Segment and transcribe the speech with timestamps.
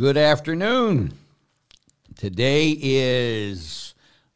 [0.00, 1.12] Good afternoon.
[2.16, 3.92] Today is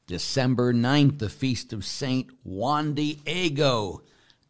[0.07, 4.03] December 9th, the feast of Saint Juan Diego,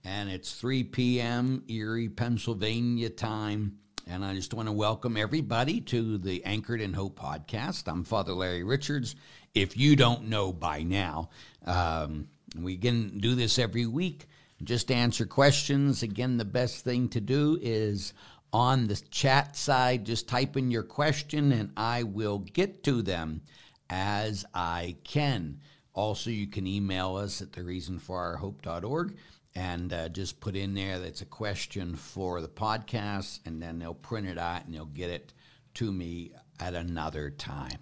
[0.02, 1.62] and it's 3 p.m.
[1.68, 3.78] Erie, Pennsylvania time.
[4.08, 7.86] And I just want to welcome everybody to the Anchored in Hope podcast.
[7.86, 9.14] I'm Father Larry Richards.
[9.54, 11.30] If you don't know by now,
[11.64, 12.26] um,
[12.58, 14.26] we can do this every week.
[14.64, 16.02] Just answer questions.
[16.02, 18.14] Again, the best thing to do is
[18.54, 20.06] on the chat side.
[20.06, 23.42] Just type in your question and I will get to them
[23.90, 25.60] as I can.
[25.92, 29.16] Also, you can email us at thereasonforourhope.org
[29.56, 33.94] and uh, just put in there that's a question for the podcast, and then they'll
[33.94, 35.32] print it out and they'll get it
[35.74, 37.78] to me at another time.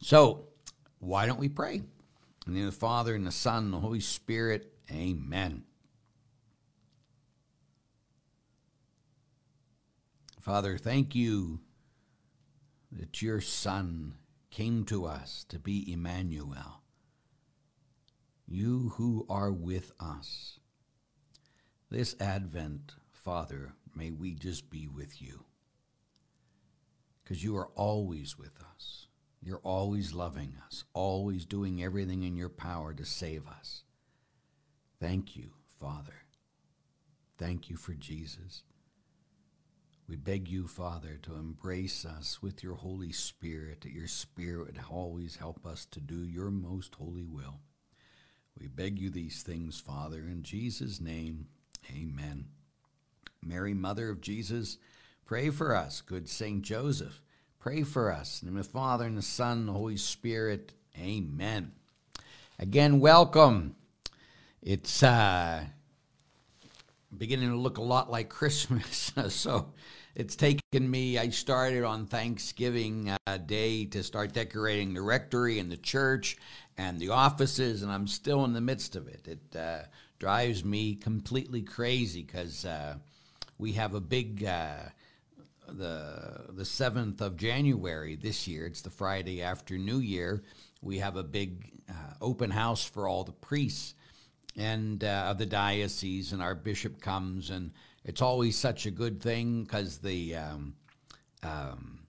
[0.00, 0.44] So,
[1.00, 1.82] why don't we pray?
[2.46, 5.64] In the Father, and the Son, and the Holy Spirit, amen.
[10.42, 11.60] Father, thank you
[12.90, 14.14] that your Son
[14.50, 16.82] came to us to be Emmanuel,
[18.44, 20.58] you who are with us.
[21.90, 25.44] This Advent, Father, may we just be with you
[27.22, 29.06] because you are always with us.
[29.40, 33.84] You're always loving us, always doing everything in your power to save us.
[34.98, 36.24] Thank you, Father.
[37.38, 38.64] Thank you for Jesus.
[40.12, 44.80] We beg you, Father, to embrace us with your Holy Spirit, that your Spirit would
[44.90, 47.60] always help us to do your most holy will.
[48.60, 51.46] We beg you these things, Father, in Jesus' name,
[51.90, 52.48] amen.
[53.42, 54.76] Mary, Mother of Jesus,
[55.24, 56.02] pray for us.
[56.02, 57.22] Good Saint Joseph,
[57.58, 58.42] pray for us.
[58.42, 61.72] In the Father, and the Son, and the Holy Spirit, amen.
[62.58, 63.76] Again, welcome.
[64.60, 65.64] It's uh,
[67.16, 69.10] beginning to look a lot like Christmas.
[69.28, 69.72] so
[70.14, 75.70] it's taken me, I started on Thanksgiving uh, Day to start decorating the rectory and
[75.70, 76.36] the church
[76.76, 79.26] and the offices, and I'm still in the midst of it.
[79.26, 79.84] It uh,
[80.18, 82.96] drives me completely crazy because uh,
[83.58, 84.44] we have a big.
[84.44, 84.76] Uh,
[85.68, 90.42] the the 7th of January this year it's the Friday after New Year
[90.82, 93.94] we have a big uh, open house for all the priests
[94.56, 97.70] and uh, of the diocese, and our bishop comes, and
[98.04, 100.74] it's always such a good thing because the um,
[101.42, 102.00] um,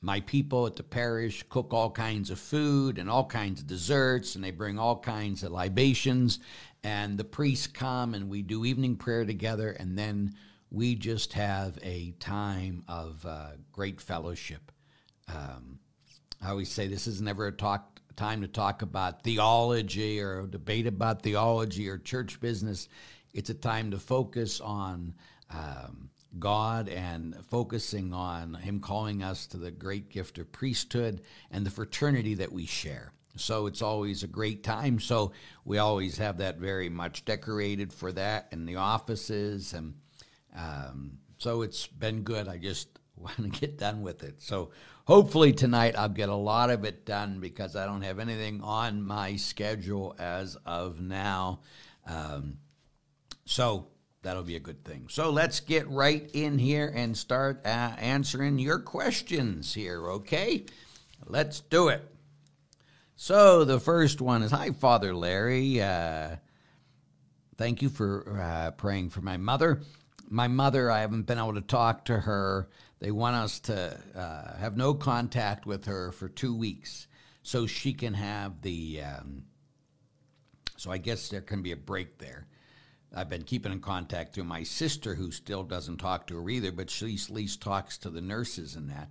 [0.00, 4.34] my people at the parish cook all kinds of food and all kinds of desserts,
[4.34, 6.38] and they bring all kinds of libations,
[6.82, 10.34] and the priests come, and we do evening prayer together, and then
[10.70, 14.72] we just have a time of uh, great fellowship.
[15.28, 15.78] Um,
[16.40, 20.86] I always say this is never a talk time to talk about theology or debate
[20.86, 22.88] about theology or church business.
[23.32, 25.14] It's a time to focus on
[25.50, 31.66] um, God and focusing on Him calling us to the great gift of priesthood and
[31.66, 33.12] the fraternity that we share.
[33.36, 34.98] So it's always a great time.
[34.98, 35.32] So
[35.64, 39.72] we always have that very much decorated for that in the offices.
[39.72, 39.94] And
[40.56, 42.48] um, so it's been good.
[42.48, 44.40] I just want to get done with it.
[44.40, 44.70] So
[45.04, 49.02] hopefully tonight I'll get a lot of it done because I don't have anything on
[49.02, 51.60] my schedule as of now.
[52.06, 52.58] Um,
[53.44, 53.88] so
[54.22, 55.06] that'll be a good thing.
[55.08, 60.64] So let's get right in here and start uh, answering your questions here, okay?
[61.26, 62.06] Let's do it.
[63.16, 65.82] So the first one is Hi, Father Larry.
[65.82, 66.36] Uh,
[67.56, 69.82] thank you for uh, praying for my mother.
[70.28, 72.68] My mother, I haven't been able to talk to her
[73.00, 77.08] they want us to uh, have no contact with her for two weeks
[77.42, 79.02] so she can have the.
[79.02, 79.44] Um,
[80.76, 82.46] so I guess there can be a break there.
[83.14, 86.70] I've been keeping in contact through my sister, who still doesn't talk to her either,
[86.70, 89.10] but she at least talks to the nurses and that.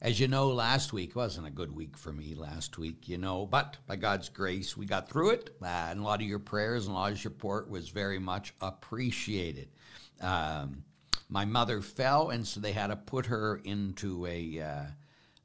[0.00, 3.46] As you know, last week wasn't a good week for me last week, you know,
[3.46, 5.56] but by God's grace, we got through it.
[5.60, 8.20] Uh, and a lot of your prayers and a lot of your support was very
[8.20, 9.68] much appreciated.
[10.20, 10.84] Um,
[11.28, 14.84] my mother fell, and so they had to put her into a uh,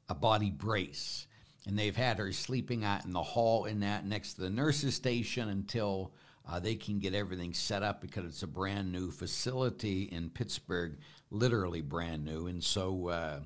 [0.08, 1.26] a body brace,
[1.66, 4.94] and they've had her sleeping out in the hall in that next to the nurses
[4.94, 6.12] station until
[6.48, 10.98] uh, they can get everything set up because it's a brand new facility in Pittsburgh,
[11.30, 13.08] literally brand new, and so.
[13.08, 13.40] Uh,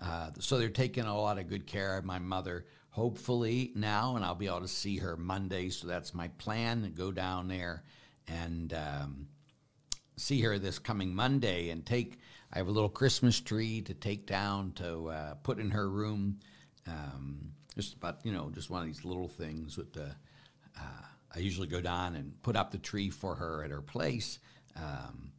[0.00, 2.66] uh, so they're taking a lot of good care of my mother.
[2.90, 5.70] Hopefully now, and I'll be able to see her Monday.
[5.70, 7.82] So that's my plan to go down there
[8.26, 9.28] and um,
[10.16, 12.18] see her this coming Monday and take.
[12.52, 16.38] I have a little Christmas tree to take down to uh, put in her room.
[16.86, 20.14] Um, just about you know, just one of these little things with the.
[20.76, 24.38] Uh, I usually go down and put up the tree for her at her place,
[24.76, 25.32] um,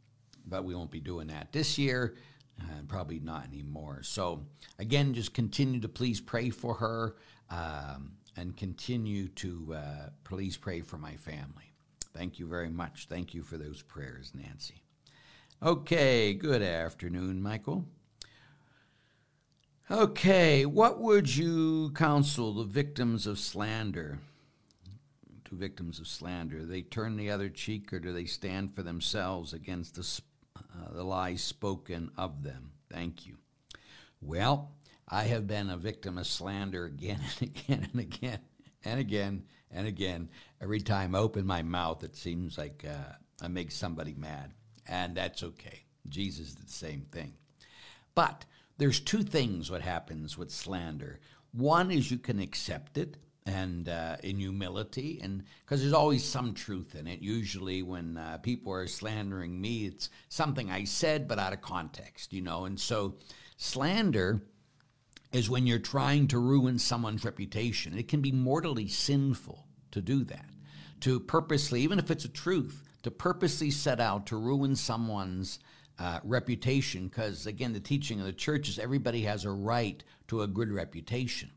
[0.46, 2.16] but we won't be doing that this year.
[2.58, 4.02] and probably not anymore.
[4.02, 4.44] So,
[4.78, 7.16] again, just continue to please pray for her
[7.48, 11.72] um, and continue to uh, please pray for my family.
[12.14, 13.06] Thank you very much.
[13.08, 14.82] Thank you for those prayers, Nancy.
[15.62, 17.84] Okay, good afternoon, Michael.
[19.90, 24.20] Okay, what would you counsel the victims of slander?
[25.50, 29.52] To victims of slander, they turn the other cheek, or do they stand for themselves
[29.52, 30.22] against the
[30.56, 32.72] uh, the lies spoken of them.
[32.88, 33.36] Thank you.
[34.20, 34.72] Well,
[35.08, 38.38] I have been a victim of slander again and again and again
[38.84, 40.28] and again and again.
[40.60, 44.52] Every time I open my mouth, it seems like uh, I make somebody mad,
[44.86, 45.84] and that's okay.
[46.08, 47.34] Jesus did the same thing.
[48.14, 48.44] But
[48.78, 51.20] there's two things what happens with slander.
[51.52, 53.16] One is you can accept it
[53.50, 57.20] and uh, in humility, and because there's always some truth in it.
[57.20, 62.32] Usually, when uh, people are slandering me, it's something I said, but out of context,
[62.32, 62.64] you know.
[62.64, 63.16] And so,
[63.56, 64.42] slander
[65.32, 67.98] is when you're trying to ruin someone's reputation.
[67.98, 70.50] It can be mortally sinful to do that,
[71.00, 75.58] to purposely, even if it's a truth, to purposely set out to ruin someone's
[75.98, 77.08] uh, reputation.
[77.08, 80.70] Because again, the teaching of the church is everybody has a right to a good
[80.70, 81.50] reputation.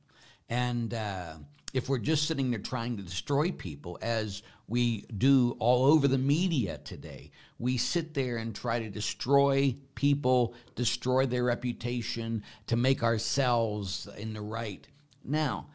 [0.49, 1.35] And uh,
[1.73, 6.19] if we're just sitting there trying to destroy people, as we do all over the
[6.19, 13.01] media today, we sit there and try to destroy people, destroy their reputation to make
[13.01, 14.87] ourselves in the right.
[15.23, 15.67] Now,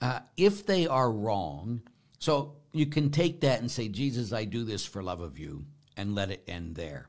[0.00, 1.82] uh, if they are wrong,
[2.20, 5.64] so you can take that and say, Jesus, I do this for love of you,
[5.96, 7.08] and let it end there.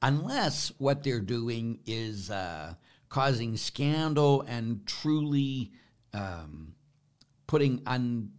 [0.00, 2.74] Unless what they're doing is uh,
[3.10, 5.72] causing scandal and truly.
[6.14, 6.74] Um,
[7.52, 8.30] putting un,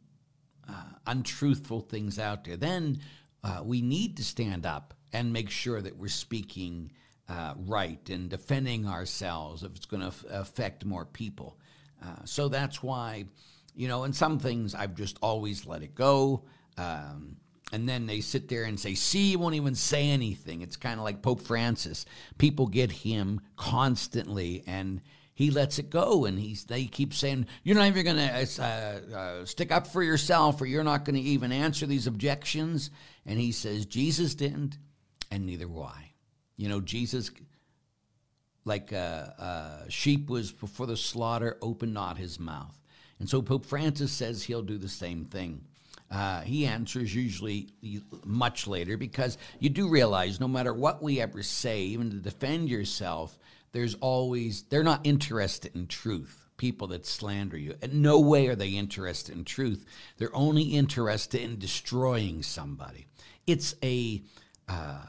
[0.67, 0.73] uh,
[1.05, 2.99] untruthful things out there, then
[3.43, 6.91] uh, we need to stand up and make sure that we're speaking
[7.29, 11.59] uh, right and defending ourselves if it's going to f- affect more people.
[12.03, 13.23] Uh, so that's why,
[13.75, 16.45] you know, in some things I've just always let it go.
[16.79, 17.37] Um,
[17.71, 20.61] and then they sit there and say, see, he won't even say anything.
[20.61, 22.07] It's kind of like Pope Francis.
[22.39, 25.01] People get him constantly and
[25.33, 29.15] he lets it go and he's they keep saying you're not even going to uh,
[29.17, 32.89] uh, stick up for yourself or you're not going to even answer these objections.
[33.25, 34.77] And he says jesus didn't
[35.31, 36.11] and neither will i.
[36.57, 37.31] You know jesus
[38.65, 42.79] like a, uh, a sheep was before the slaughter opened not his mouth.
[43.19, 45.65] And so pope francis says he'll do the same thing.
[46.11, 47.69] Uh, he answers usually
[48.23, 52.69] much later because you do realize no matter what we ever say, even to defend
[52.69, 53.35] yourself,
[53.73, 56.39] there's always they're not interested in truth.
[56.55, 57.75] People that slander you.
[57.81, 59.85] In no way are they interested in truth.
[60.17, 63.07] They're only interested in destroying somebody.
[63.45, 64.21] It's a
[64.69, 65.05] uh,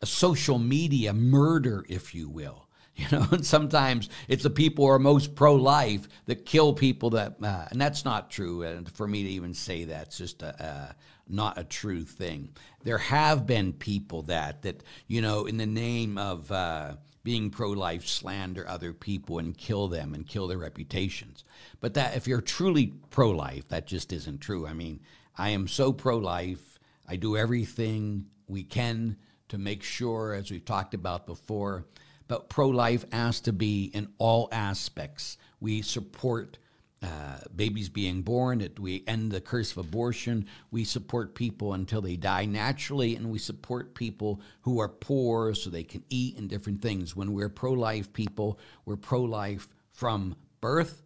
[0.00, 2.62] a social media murder if you will.
[2.96, 7.34] You know and sometimes it's the people who are most pro-life that kill people that
[7.42, 8.62] uh, and that's not true.
[8.62, 10.96] And for me to even say that's just a, a
[11.28, 12.50] not a true thing.
[12.84, 16.92] There have been people that that you know in the name of uh,
[17.24, 21.42] being pro-life slander other people and kill them and kill their reputations.
[21.80, 24.66] But that if you're truly pro-life, that just isn't true.
[24.66, 25.00] I mean,
[25.36, 26.78] I am so pro-life.
[27.08, 29.16] I do everything we can
[29.48, 31.86] to make sure, as we've talked about before,
[32.28, 35.36] but pro-life has to be in all aspects.
[35.60, 36.58] We support
[37.04, 40.46] uh, babies being born, that we end the curse of abortion.
[40.70, 45.68] We support people until they die naturally, and we support people who are poor so
[45.68, 47.14] they can eat and different things.
[47.14, 51.02] When we're pro life people, we're pro life from birth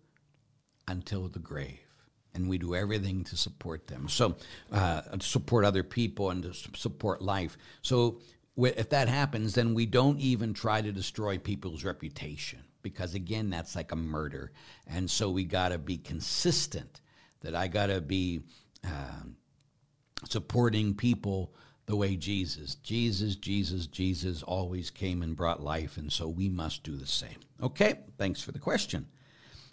[0.86, 1.80] until the grave.
[2.32, 4.08] And we do everything to support them.
[4.08, 4.36] So,
[4.70, 7.58] uh, support other people and to support life.
[7.82, 8.20] So,
[8.56, 13.76] if that happens, then we don't even try to destroy people's reputation because again that's
[13.76, 14.52] like a murder
[14.86, 17.00] and so we got to be consistent
[17.40, 18.40] that i got to be
[18.84, 19.22] uh,
[20.28, 21.54] supporting people
[21.86, 26.82] the way jesus jesus jesus jesus always came and brought life and so we must
[26.82, 29.06] do the same okay thanks for the question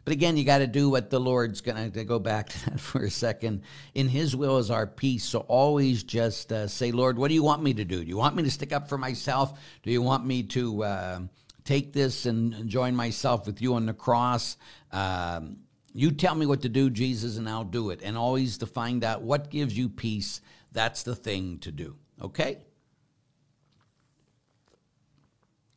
[0.05, 2.79] but again, you got to do what the Lord's going to go back to that
[2.79, 3.63] for a second.
[3.95, 5.25] In His will is our peace.
[5.25, 8.03] So always just uh, say, Lord, what do you want me to do?
[8.03, 9.59] Do you want me to stick up for myself?
[9.81, 11.19] Do you want me to uh,
[11.65, 14.55] take this and join myself with you on the cross.
[14.91, 15.57] Um,
[15.93, 18.01] you tell me what to do, Jesus, and I'll do it.
[18.03, 20.41] And always to find out what gives you peace.
[20.71, 21.95] That's the thing to do.
[22.21, 22.59] Okay?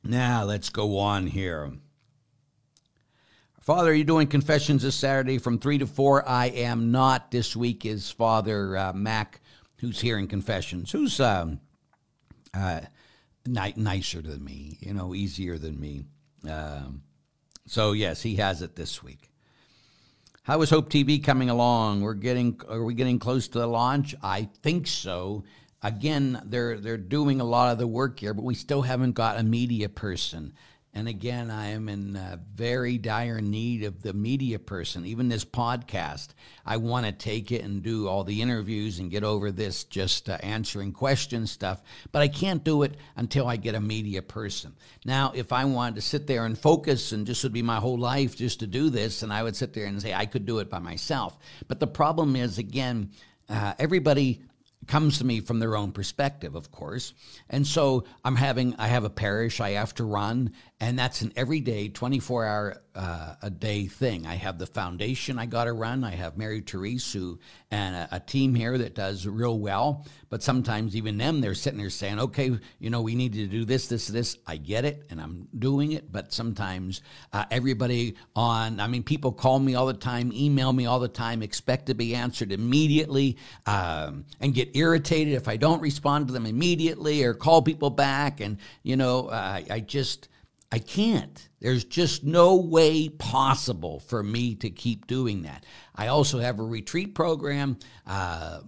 [0.05, 1.73] Now let's go on here.
[3.61, 6.29] Father, are you doing confessions this Saturday from 3 to 4?
[6.29, 7.31] I am not.
[7.31, 9.41] This week is Father uh, Mac,
[9.77, 11.61] who's here in confessions, who's um,
[12.55, 12.81] uh,
[13.49, 16.05] ni- nicer than me, you know, easier than me.
[16.49, 17.03] Um,
[17.67, 19.31] so yes, he has it this week.
[20.43, 22.01] How is Hope TV coming along?
[22.01, 24.15] We're getting are we getting close to the launch?
[24.23, 25.45] I think so.
[25.83, 29.39] Again, they're they're doing a lot of the work here, but we still haven't got
[29.39, 30.55] a media person.
[30.99, 35.07] And again, I am in uh, very dire need of the media person.
[35.07, 36.31] Even this podcast,
[36.67, 40.29] I want to take it and do all the interviews and get over this just
[40.29, 41.81] uh, answering questions stuff.
[42.11, 44.75] But I can't do it until I get a media person.
[45.05, 47.97] Now, if I wanted to sit there and focus and just would be my whole
[47.97, 50.59] life just to do this, and I would sit there and say I could do
[50.59, 51.39] it by myself.
[51.69, 53.13] But the problem is, again,
[53.49, 54.43] uh, everybody
[54.89, 57.15] comes to me from their own perspective, of course.
[57.51, 61.33] And so I'm having, I have a parish I have to run, and that's an
[61.37, 64.27] everyday 24 hour uh, a day thing.
[64.27, 66.03] I have the foundation I got to run.
[66.03, 67.39] I have Mary Therese who
[67.71, 70.05] and a, a, team here that does real well.
[70.31, 73.65] But sometimes even them, they're sitting there saying, "Okay, you know, we need to do
[73.65, 76.11] this, this, this." I get it, and I'm doing it.
[76.11, 77.03] But sometimes
[77.33, 81.09] uh, everybody on, I mean, people call me all the time, email me all the
[81.09, 86.33] time, expect to be answered immediately, um, and get irritated if I don't respond to
[86.33, 88.41] them immediately or call people back.
[88.41, 90.29] And you know, I just
[90.71, 91.49] I can't.
[91.61, 95.65] There's just no way possible for me to keep doing that.
[95.95, 97.79] I also have a retreat program.
[98.07, 98.61] Uh,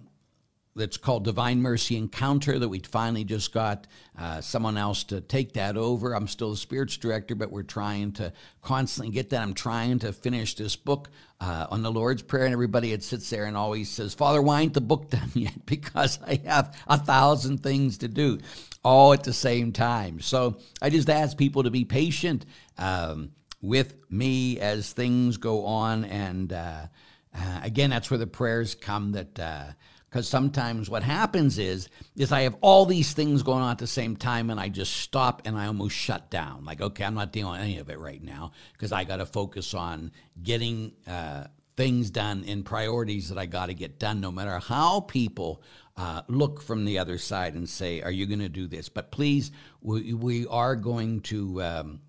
[0.76, 3.86] that's called Divine Mercy Encounter that we finally just got
[4.16, 6.14] uh, someone else to take that over.
[6.14, 9.42] I'm still the spirits director, but we're trying to constantly get that.
[9.42, 11.10] I'm trying to finish this book
[11.40, 14.60] uh, on the Lord's Prayer, and everybody that sits there and always says, Father, why
[14.60, 15.66] ain't the book done yet?
[15.66, 18.38] Because I have a thousand things to do
[18.84, 20.20] all at the same time.
[20.20, 22.46] So I just ask people to be patient
[22.78, 26.04] um, with me as things go on.
[26.04, 26.86] And uh,
[27.34, 29.64] uh again, that's where the prayers come that uh,
[30.10, 33.86] because sometimes what happens is is I have all these things going on at the
[33.86, 36.64] same time and I just stop and I almost shut down.
[36.64, 39.26] Like, okay, I'm not dealing with any of it right now because I got to
[39.26, 40.10] focus on
[40.42, 41.44] getting uh,
[41.76, 45.62] things done in priorities that I got to get done, no matter how people
[45.96, 49.12] uh, look from the other side and say, "Are you going to do this?" But
[49.12, 51.62] please, we, we are going to.
[51.62, 52.00] Um,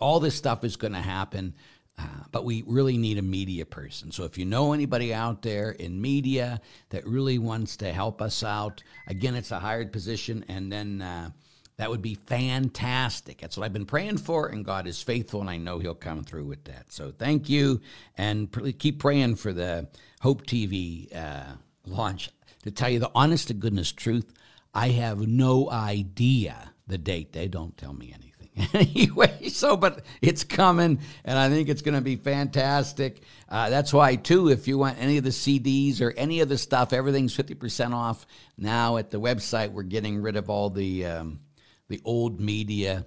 [0.00, 1.54] all this stuff is going to happen.
[1.96, 4.10] Uh, but we really need a media person.
[4.10, 6.60] So if you know anybody out there in media
[6.90, 11.30] that really wants to help us out, again, it's a hired position, and then uh,
[11.76, 13.40] that would be fantastic.
[13.40, 16.24] That's what I've been praying for, and God is faithful, and I know He'll come
[16.24, 16.92] through with that.
[16.92, 17.80] So thank you,
[18.16, 19.88] and keep praying for the
[20.20, 21.54] Hope TV uh,
[21.86, 22.30] launch.
[22.64, 24.32] To tell you the honest to goodness truth,
[24.72, 27.32] I have no idea the date.
[27.32, 28.33] They don't tell me anything.
[28.72, 33.22] anyway, so but it's coming, and I think it's going to be fantastic.
[33.48, 36.58] Uh, that's why, too, if you want any of the CDs or any of the
[36.58, 39.72] stuff, everything's fifty percent off now at the website.
[39.72, 41.40] We're getting rid of all the um,
[41.88, 43.06] the old media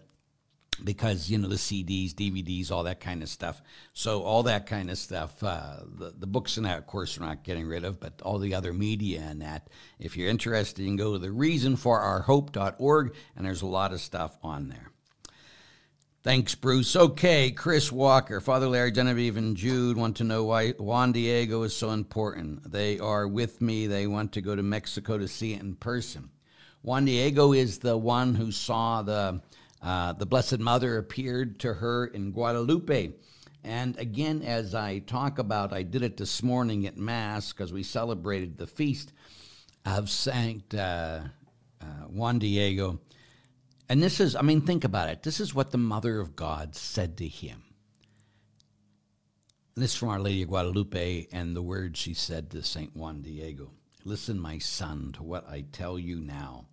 [0.83, 3.61] because you know the CDs, DVDs, all that kind of stuff.
[3.93, 7.25] So all that kind of stuff, uh, the the books and that, of course, we're
[7.25, 9.69] not getting rid of, but all the other media and that.
[9.97, 14.37] If you're interested, you can go to the reasonforourhope.org, and there's a lot of stuff
[14.43, 14.91] on there.
[16.27, 16.93] Thanks, Bruce.
[16.97, 21.73] Okay, Chris Walker, Father Larry, Genevieve, and Jude want to know why Juan Diego is
[21.73, 22.69] so important.
[22.69, 23.87] They are with me.
[23.87, 26.29] They want to go to Mexico to see it in person.
[26.81, 29.39] Juan Diego is the one who saw the
[29.81, 33.13] uh, the Blessed Mother appeared to her in Guadalupe.
[33.63, 37.83] And again, as I talk about, I did it this morning at Mass because we
[37.83, 39.13] celebrated the feast
[39.85, 41.21] of Saint uh,
[41.79, 42.99] uh, Juan Diego.
[43.89, 45.23] And this is, I mean, think about it.
[45.23, 47.63] This is what the Mother of God said to him.
[49.75, 52.95] This is from Our Lady of Guadalupe and the words she said to St.
[52.95, 53.71] Juan Diego
[54.03, 56.65] Listen, my son, to what I tell you now.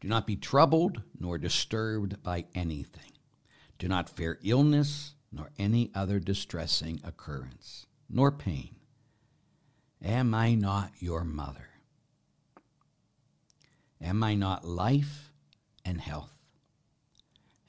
[0.00, 3.12] Do not be troubled nor disturbed by anything.
[3.78, 8.76] Do not fear illness nor any other distressing occurrence, nor pain.
[10.04, 11.68] Am I not your mother?
[14.00, 15.32] Am I not life
[15.84, 16.31] and health?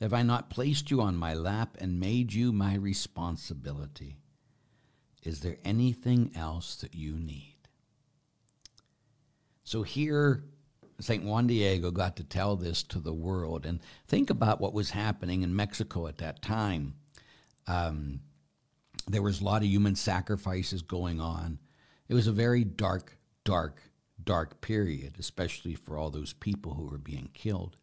[0.03, 4.17] Have I not placed you on my lap and made you my responsibility?
[5.23, 7.55] Is there anything else that you need?
[9.63, 10.43] So here,
[10.99, 11.23] St.
[11.23, 13.65] Juan Diego got to tell this to the world.
[13.65, 16.95] And think about what was happening in Mexico at that time.
[17.65, 18.19] Um,
[19.07, 21.59] there was a lot of human sacrifices going on.
[22.09, 23.81] It was a very dark, dark,
[24.21, 27.77] dark period, especially for all those people who were being killed.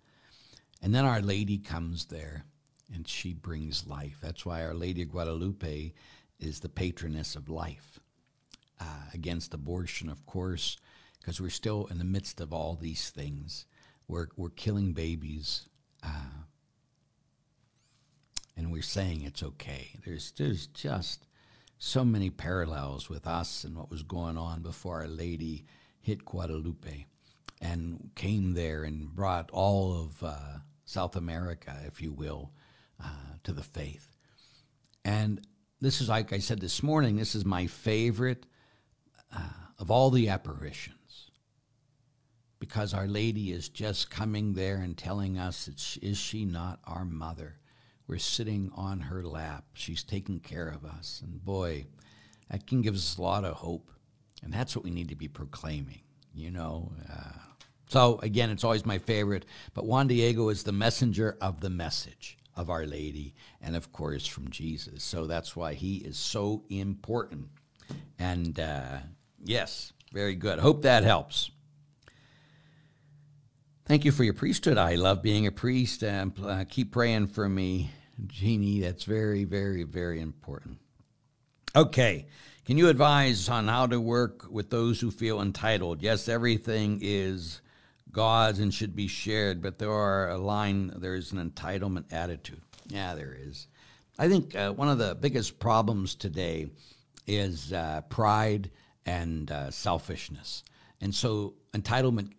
[0.83, 2.45] And then Our Lady comes there
[2.93, 4.19] and she brings life.
[4.21, 5.93] That's why Our Lady of Guadalupe
[6.39, 8.01] is the patroness of life.
[8.81, 10.79] Uh, against abortion, of course,
[11.21, 13.67] because we're still in the midst of all these things.
[14.09, 15.69] We're, we're killing babies.
[16.03, 16.45] Uh,
[18.57, 19.89] and we're saying it's okay.
[20.05, 21.27] There's there's just
[21.79, 25.65] so many parallels with us and what was going on before Our Lady
[25.99, 27.07] hit Guadalupe
[27.61, 30.59] and came there and brought all of uh,
[30.91, 32.53] South America, if you will,
[33.03, 33.09] uh,
[33.45, 34.17] to the faith.
[35.05, 35.41] And
[35.81, 38.45] this is, like I said this morning, this is my favorite
[39.35, 39.39] uh,
[39.79, 41.31] of all the apparitions
[42.59, 46.81] because Our Lady is just coming there and telling us, that she, is she not
[46.85, 47.57] our mother?
[48.07, 49.65] We're sitting on her lap.
[49.73, 51.23] She's taking care of us.
[51.25, 51.87] And boy,
[52.51, 53.91] that can give us a lot of hope.
[54.43, 56.03] And that's what we need to be proclaiming,
[56.35, 56.93] you know.
[57.09, 57.50] Uh,
[57.91, 59.45] so, again, it's always my favorite.
[59.75, 64.27] But Juan Diego is the messenger of the message of Our Lady and, of course,
[64.27, 65.03] from Jesus.
[65.03, 67.49] So that's why he is so important.
[68.17, 68.99] And uh,
[69.43, 70.61] yes, very good.
[70.61, 71.51] Hope that helps.
[73.87, 74.79] Thank you for your priesthood.
[74.79, 76.05] I love being a priest.
[76.05, 77.91] And uh, keep praying for me,
[78.29, 78.83] Jeannie.
[78.83, 80.79] That's very, very, very important.
[81.75, 82.29] Okay.
[82.67, 86.03] Can you advise on how to work with those who feel entitled?
[86.03, 87.61] Yes, everything is
[88.13, 92.61] God's and should be shared, but there are a line, there's an entitlement attitude.
[92.89, 93.69] Yeah, there is.
[94.19, 96.71] I think uh, one of the biggest problems today
[97.27, 98.71] is uh, pride
[99.07, 100.65] and uh, selfishness.
[101.01, 102.33] And so entitlement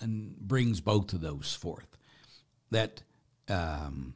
[0.00, 1.96] and brings both of those forth.
[2.70, 3.02] That
[3.48, 4.14] um,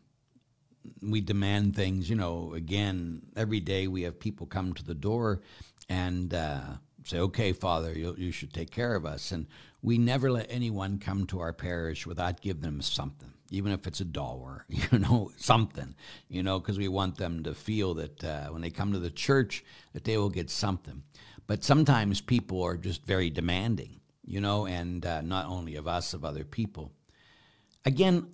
[1.01, 5.41] we demand things, you know, again, every day we have people come to the door
[5.89, 6.61] and uh,
[7.05, 9.33] say, okay, Father, you, you should take care of us.
[9.33, 9.47] And
[9.83, 14.01] we never let anyone come to our parish without giving them something, even if it's
[14.01, 15.95] a dollar, you know, something,
[16.29, 19.11] you know, because we want them to feel that uh, when they come to the
[19.11, 21.03] church, that they will get something.
[21.47, 26.15] But sometimes people are just very demanding you know, and uh, not only of us,
[26.15, 26.93] of other people.
[27.85, 28.29] Again,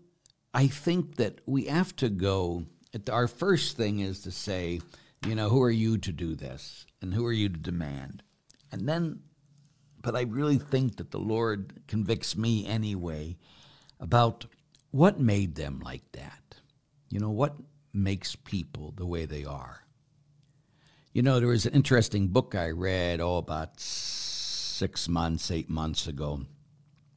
[0.53, 2.65] I think that we have to go.
[3.11, 4.81] Our first thing is to say,
[5.27, 6.87] you know, who are you to do this?
[7.01, 8.23] And who are you to demand?
[8.71, 9.21] And then,
[10.03, 13.37] but I really think that the Lord convicts me anyway
[14.01, 14.47] about
[14.91, 16.57] what made them like that.
[17.11, 17.57] You know, what
[17.93, 19.85] makes people the way they are?
[21.13, 26.07] You know, there was an interesting book I read all about six months, eight months
[26.07, 26.43] ago.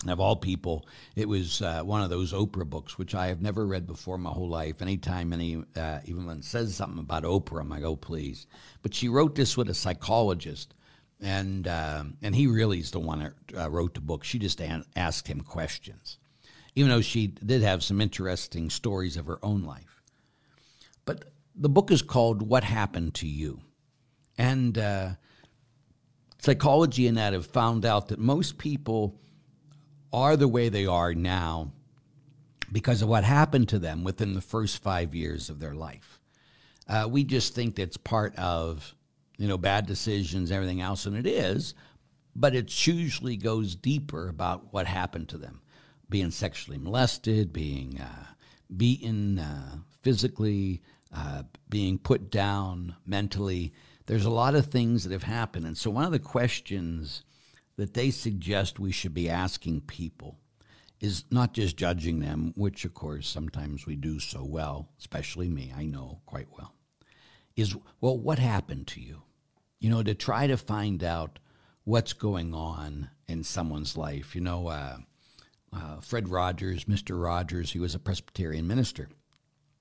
[0.08, 3.68] Of all people, it was uh, one of those Oprah books, which I have never
[3.68, 4.82] read before my whole life.
[4.82, 8.48] Anytime any uh, even says something about Oprah, I'm like, oh please.
[8.82, 10.74] But she wrote this with a psychologist,
[11.22, 14.24] and uh, and he really is the one that uh, wrote the book.
[14.24, 16.18] She just an- asked him questions,
[16.76, 20.02] even though she did have some interesting stories of her own life.
[21.06, 23.62] But the book is called "What Happened to You,"
[24.38, 25.10] and uh,
[26.40, 29.20] psychology and that have found out that most people
[30.12, 31.72] are the way they are now
[32.72, 36.20] because of what happened to them within the first five years of their life.
[36.88, 38.96] Uh, we just think that's part of
[39.42, 41.74] you know bad decisions, everything else, and it is,
[42.36, 45.62] but it usually goes deeper about what happened to them,
[46.10, 48.26] being sexually molested, being uh,
[48.76, 50.82] beaten uh, physically,
[51.16, 53.74] uh, being put down mentally
[54.12, 55.66] there's a lot of things that have happened.
[55.66, 57.24] And so, one of the questions
[57.78, 60.38] that they suggest we should be asking people
[61.00, 65.74] is not just judging them, which of course sometimes we do so well, especially me,
[65.76, 66.76] I know quite well,
[67.56, 69.24] is well, what happened to you?
[69.82, 71.40] You know, to try to find out
[71.84, 74.36] what's going on in someone's life.
[74.36, 74.98] You know, uh,
[75.74, 77.22] uh, Fred Rogers, Mr.
[77.22, 79.10] Rogers, he was a Presbyterian minister.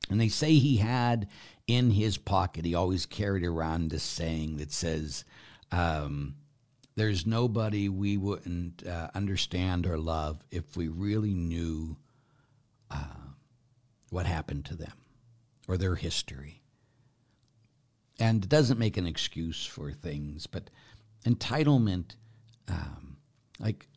[0.09, 1.29] And they say he had
[1.67, 5.25] in his pocket, he always carried around this saying that says,
[5.71, 6.35] um,
[6.97, 11.97] There's nobody we wouldn't uh, understand or love if we really knew
[12.91, 13.29] uh,
[14.11, 14.97] what happened to them
[15.69, 16.60] or their history.
[18.21, 20.69] And it doesn't make an excuse for things, but
[21.25, 22.17] entitlement,
[22.69, 23.17] um,
[23.59, 23.89] like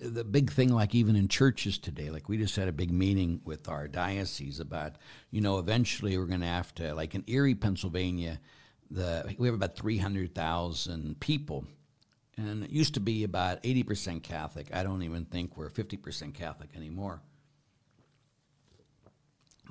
[0.00, 3.40] the big thing, like even in churches today, like we just had a big meeting
[3.44, 4.92] with our diocese about,
[5.32, 8.40] you know, eventually we're going to have to, like in Erie, Pennsylvania,
[8.90, 11.64] the we have about three hundred thousand people,
[12.36, 14.68] and it used to be about eighty percent Catholic.
[14.72, 17.22] I don't even think we're fifty percent Catholic anymore.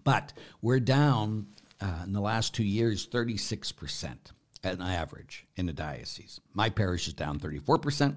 [0.04, 1.48] But we're down
[1.82, 4.32] uh, in the last two years, thirty six percent
[4.64, 6.40] an average in the diocese.
[6.54, 8.16] My parish is down thirty four percent.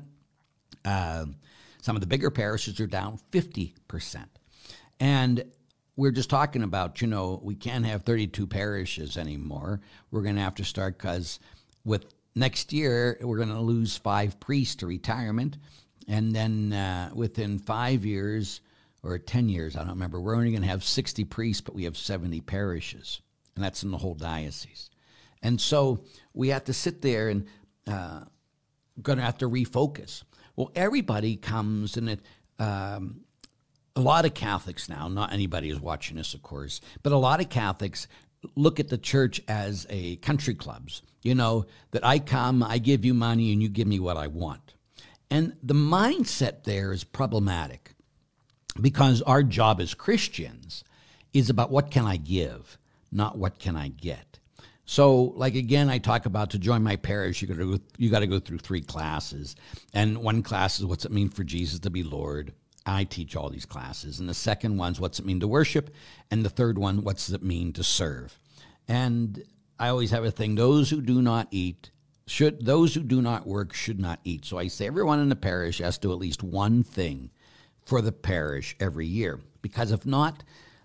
[0.84, 1.26] Uh,
[1.84, 4.24] some of the bigger parishes are down 50%.
[5.00, 5.44] And
[5.96, 9.82] we're just talking about, you know, we can't have 32 parishes anymore.
[10.10, 11.38] We're going to have to start because
[11.84, 15.58] with next year, we're going to lose five priests to retirement.
[16.08, 18.62] And then uh, within five years
[19.02, 21.84] or 10 years, I don't remember, we're only going to have 60 priests, but we
[21.84, 23.20] have 70 parishes.
[23.54, 24.90] And that's in the whole diocese.
[25.42, 27.46] And so we have to sit there and
[27.86, 28.22] uh,
[29.00, 30.22] going to have to refocus.
[30.56, 32.20] Well, everybody comes and it.
[32.58, 33.20] Um,
[33.96, 37.40] a lot of Catholics now, not anybody is watching this, of course, but a lot
[37.40, 38.08] of Catholics
[38.56, 41.02] look at the church as a country clubs.
[41.22, 44.26] You know, that I come, I give you money, and you give me what I
[44.26, 44.74] want.
[45.30, 47.92] And the mindset there is problematic
[48.80, 50.84] because our job as Christians
[51.32, 52.78] is about what can I give,
[53.14, 54.38] not what can I get.
[54.86, 58.10] So, like again, I talk about to join my parish, you got to go, you
[58.10, 59.56] got to go through three classes,
[59.94, 62.52] and one class is what's it mean for Jesus to be Lord.
[62.86, 65.88] I teach all these classes, and the second one's what's it mean to worship,
[66.30, 68.38] and the third one, what's it mean to serve.
[68.86, 69.42] And
[69.78, 71.90] I always have a thing: those who do not eat
[72.26, 74.44] should those who do not work should not eat.
[74.44, 77.30] So I say everyone in the parish has to do at least one thing
[77.86, 80.42] for the parish every year, because if not,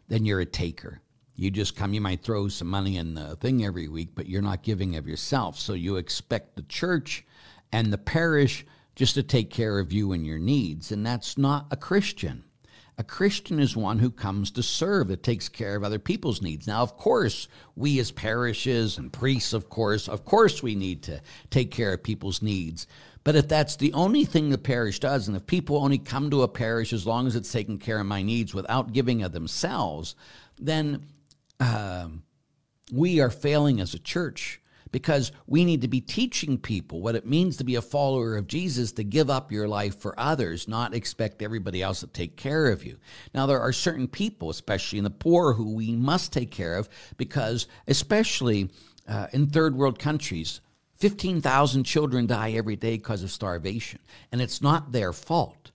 [0.08, 1.02] then you're a taker.
[1.39, 4.41] You just come, you might throw some money in the thing every week, but you're
[4.41, 5.58] not giving of yourself.
[5.58, 7.25] So you expect the church
[7.71, 10.91] and the parish just to take care of you and your needs.
[10.91, 12.43] And that's not a Christian.
[12.97, 16.67] A Christian is one who comes to serve, that takes care of other people's needs.
[16.67, 17.47] Now, of course,
[17.78, 22.04] we as parishes and priests, of course, of course, we need to take care of
[22.04, 22.86] people's needs.
[23.23, 26.43] But if that's the only thing the parish does, and if people only come to
[26.43, 30.15] a parish as long as it's taking care of my needs without giving of themselves,
[30.60, 31.06] then
[31.60, 32.24] um,
[32.91, 37.26] we are failing as a church because we need to be teaching people what it
[37.26, 40.95] means to be a follower of Jesus, to give up your life for others, not
[40.95, 42.98] expect everybody else to take care of you.
[43.34, 46.89] Now, there are certain people, especially in the poor, who we must take care of
[47.17, 48.69] because, especially
[49.08, 50.62] uh, in third world countries,
[50.98, 54.00] 15,000 children die every day because of starvation,
[54.32, 55.72] and it's not their fault.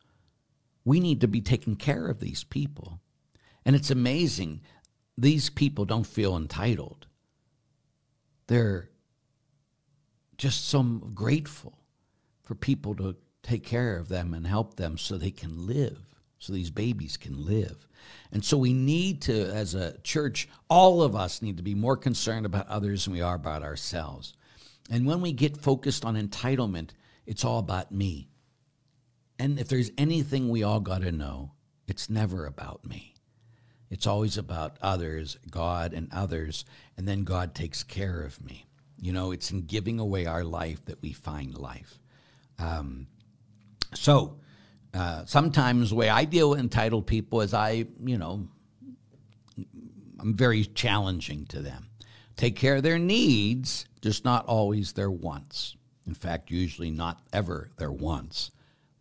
[0.85, 3.01] We need to be taking care of these people.
[3.64, 4.61] And it's amazing
[5.16, 7.07] these people don't feel entitled.
[8.46, 8.90] They're
[10.37, 11.79] just so grateful
[12.42, 15.98] for people to take care of them and help them so they can live,
[16.38, 17.87] so these babies can live.
[18.33, 21.96] And so we need to, as a church, all of us need to be more
[21.96, 24.35] concerned about others than we are about ourselves.
[24.90, 26.90] And when we get focused on entitlement,
[27.27, 28.29] it's all about me.
[29.38, 31.53] And if there's anything we all got to know,
[31.87, 33.13] it's never about me.
[33.94, 36.64] It's always about others, God and others,
[36.96, 38.66] and then God takes care of me.
[39.00, 42.00] You know, it's in giving away our life that we find life.
[42.59, 43.07] Um,
[43.94, 44.40] so
[44.92, 48.48] uh, sometimes the way I deal with entitled people is I, you know,
[50.18, 51.88] I'm very challenging to them.
[52.35, 55.76] Take care of their needs, just not always their wants.
[56.04, 58.50] In fact, usually not ever their wants.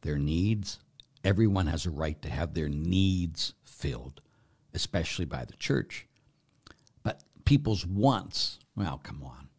[0.01, 0.77] Their needs,
[1.23, 4.21] everyone has a right to have their needs filled
[4.73, 6.07] especially by the church.
[7.03, 9.49] But people's wants, well, come on.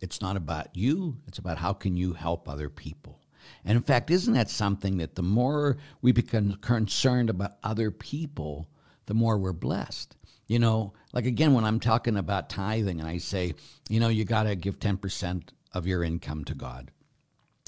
[0.00, 3.20] It's not about you, it's about how can you help other people.
[3.64, 8.68] And in fact, isn't that something that the more we become concerned about other people,
[9.06, 10.16] the more we're blessed?
[10.48, 13.54] You know, like again, when I'm talking about tithing and I say,
[13.88, 16.90] you know, you got to give 10% of your income to God.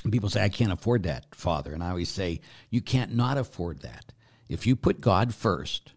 [0.03, 1.73] And people say, I can't afford that, Father.
[1.73, 4.13] And I always say, you can't not afford that.
[4.49, 5.94] If you put God first,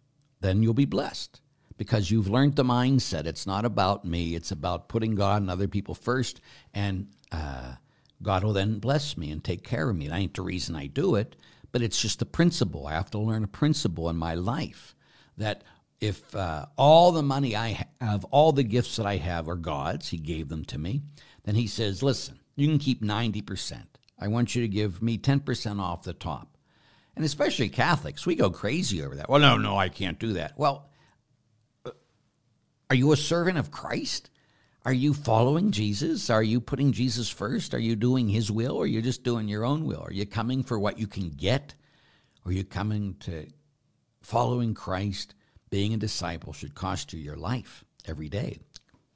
[0.47, 1.41] then you'll be blessed
[1.77, 3.25] because you've learned the mindset.
[3.25, 6.39] It's not about me, it's about putting God and other people first,
[6.73, 7.73] and uh,
[8.21, 10.07] God will then bless me and take care of me.
[10.07, 11.35] That ain't the reason I do it,
[11.71, 12.87] but it's just a principle.
[12.87, 14.95] I have to learn a principle in my life
[15.37, 15.63] that
[15.99, 20.09] if uh, all the money I have, all the gifts that I have are God's,
[20.09, 21.01] He gave them to me,
[21.43, 23.83] then He says, listen, you can keep 90%.
[24.19, 26.56] I want you to give me 10% off the top
[27.17, 29.27] and especially Catholics, we go crazy over that.
[29.27, 30.53] Well, no, no, I can't do that.
[30.57, 30.87] Well,
[31.85, 31.91] uh,
[32.89, 34.29] are you a servant of Christ?
[34.85, 36.29] Are you following Jesus?
[36.29, 37.73] Are you putting Jesus first?
[37.73, 40.01] Are you doing his will or are you just doing your own will?
[40.01, 41.75] Are you coming for what you can get?
[42.45, 43.47] Are you coming to
[44.21, 45.33] following Christ?
[45.69, 48.59] Being a disciple should cost you your life every day.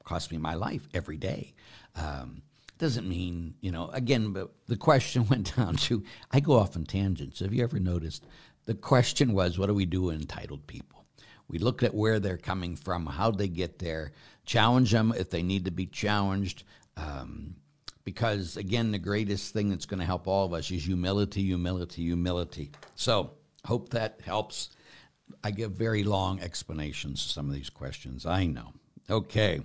[0.03, 1.53] Cost me my life every day.
[1.95, 2.41] Um,
[2.81, 6.83] doesn't mean, you know, again, but the question went down to I go off on
[6.83, 7.39] tangents.
[7.39, 8.25] Have you ever noticed?
[8.65, 11.05] The question was, what do we do with entitled people?
[11.47, 14.13] We look at where they're coming from, how they get there,
[14.45, 16.63] challenge them if they need to be challenged.
[16.97, 17.55] Um,
[18.03, 22.03] because again, the greatest thing that's going to help all of us is humility, humility,
[22.03, 22.71] humility.
[22.95, 23.31] So,
[23.63, 24.71] hope that helps.
[25.43, 28.25] I give very long explanations to some of these questions.
[28.25, 28.73] I know.
[29.09, 29.61] Okay.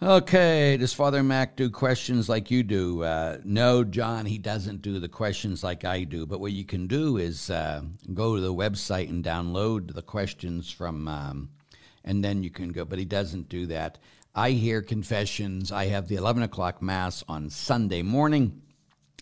[0.00, 3.02] Okay, does Father Mac do questions like you do?
[3.02, 6.24] Uh, no, John, he doesn't do the questions like I do.
[6.24, 7.82] But what you can do is uh,
[8.14, 11.48] go to the website and download the questions from um,
[12.04, 12.84] and then you can go.
[12.84, 13.98] But he doesn't do that.
[14.36, 15.72] I hear confessions.
[15.72, 18.62] I have the 11 o'clock Mass on Sunday morning,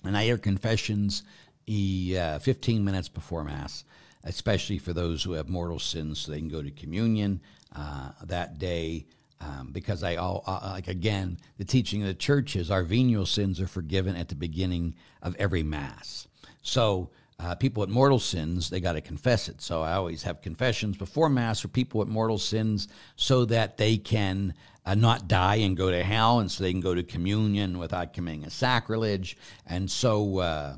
[0.04, 1.22] and I hear confessions
[1.68, 3.84] uh, 15 minutes before Mass,
[4.24, 7.40] especially for those who have mortal sins, so they can go to communion
[7.74, 9.06] uh, that day.
[9.38, 13.26] Um, because I all uh, like again, the teaching of the church is our venial
[13.26, 16.26] sins are forgiven at the beginning of every mass.
[16.62, 19.60] So uh, people with mortal sins, they got to confess it.
[19.60, 23.98] So I always have confessions before Mass for people with mortal sins so that they
[23.98, 24.54] can
[24.86, 28.14] uh, not die and go to hell, and so they can go to communion without
[28.14, 29.36] committing a sacrilege.
[29.66, 30.76] And so, uh,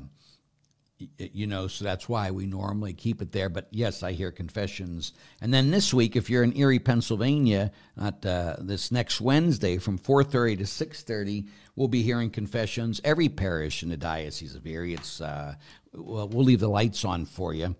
[1.17, 3.49] you know, so that's why we normally keep it there.
[3.49, 5.13] But yes, I hear confessions.
[5.41, 9.97] And then this week, if you're in Erie, Pennsylvania, at uh, this next Wednesday from
[9.97, 12.99] 4:30 to 6:30, we'll be hearing confessions.
[13.03, 15.55] Every parish in the diocese of Erie, it's uh,
[15.93, 17.75] well, we'll leave the lights on for you,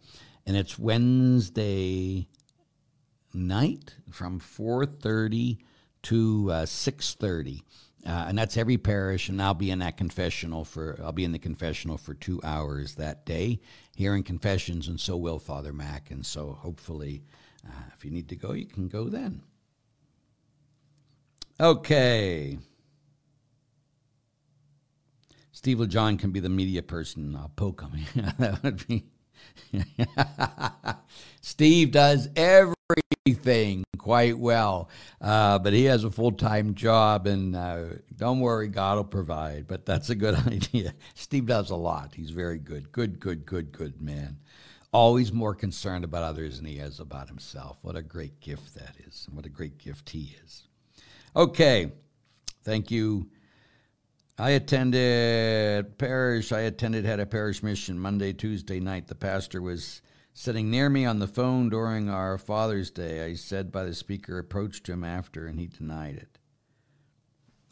[0.46, 2.28] and it's Wednesday
[3.34, 5.58] night from 4:30
[6.04, 7.64] to uh, 6:30.
[8.06, 11.34] Uh, and that's every parish, and I'll be in that confessional for I'll be in
[11.34, 13.60] the confessional for two hours that day,
[13.96, 17.24] hearing confessions, and so will Father Mac, and so hopefully,
[17.68, 19.42] uh, if you need to go, you can go then.
[21.60, 22.58] Okay.
[25.52, 27.36] Steve LeJohn can be the media person.
[27.36, 28.34] I'll poke him.
[28.40, 29.04] that would be.
[31.42, 34.90] Steve does everything quite well,
[35.22, 37.84] uh, but he has a full time job, and uh,
[38.16, 39.68] don't worry, God will provide.
[39.68, 40.94] But that's a good idea.
[41.16, 42.14] Steve does a lot.
[42.16, 42.92] He's very good.
[42.92, 44.38] Good, good, good, good man.
[44.92, 47.78] Always more concerned about others than he is about himself.
[47.84, 49.26] What a great gift that is.
[49.28, 50.64] and What a great gift he is.
[51.36, 51.92] Okay.
[52.64, 53.30] Thank you.
[54.40, 56.54] I attended parish.
[56.54, 59.08] I attended had a parish mission Monday, Tuesday night.
[59.08, 60.02] The pastor was
[60.34, 63.26] sitting near me on the phone during our Father's Day.
[63.26, 66.40] I said by the speaker, approached him after, and he denied it.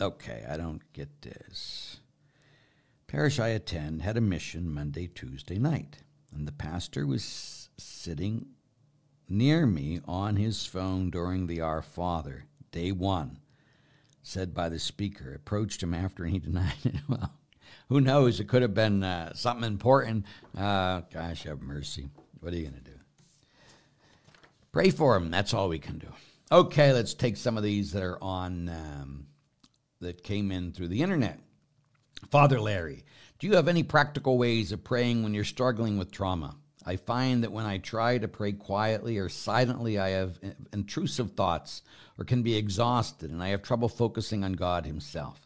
[0.01, 2.01] Okay, I don't get this.
[3.07, 5.99] Parish I attend had a mission Monday, Tuesday night,
[6.35, 8.45] and the pastor was sitting
[9.29, 13.39] near me on his phone during the Our Father, day one
[14.27, 16.95] said by the speaker, approached him after and he denied it.
[17.07, 17.31] Well,
[17.87, 18.39] who knows?
[18.39, 20.25] It could have been uh, something important.
[20.55, 22.09] Uh, gosh, have mercy.
[22.41, 22.97] What are you going to do?
[24.73, 25.31] Pray for him.
[25.31, 26.07] That's all we can do.
[26.51, 29.27] Okay, let's take some of these that are on, um,
[30.01, 31.39] that came in through the internet.
[32.29, 33.05] Father Larry,
[33.39, 36.55] do you have any practical ways of praying when you're struggling with trauma?
[36.87, 40.39] I find that when I try to pray quietly or silently, I have
[40.71, 41.81] intrusive thoughts
[42.17, 45.41] or can be exhausted, and I have trouble focusing on God Himself.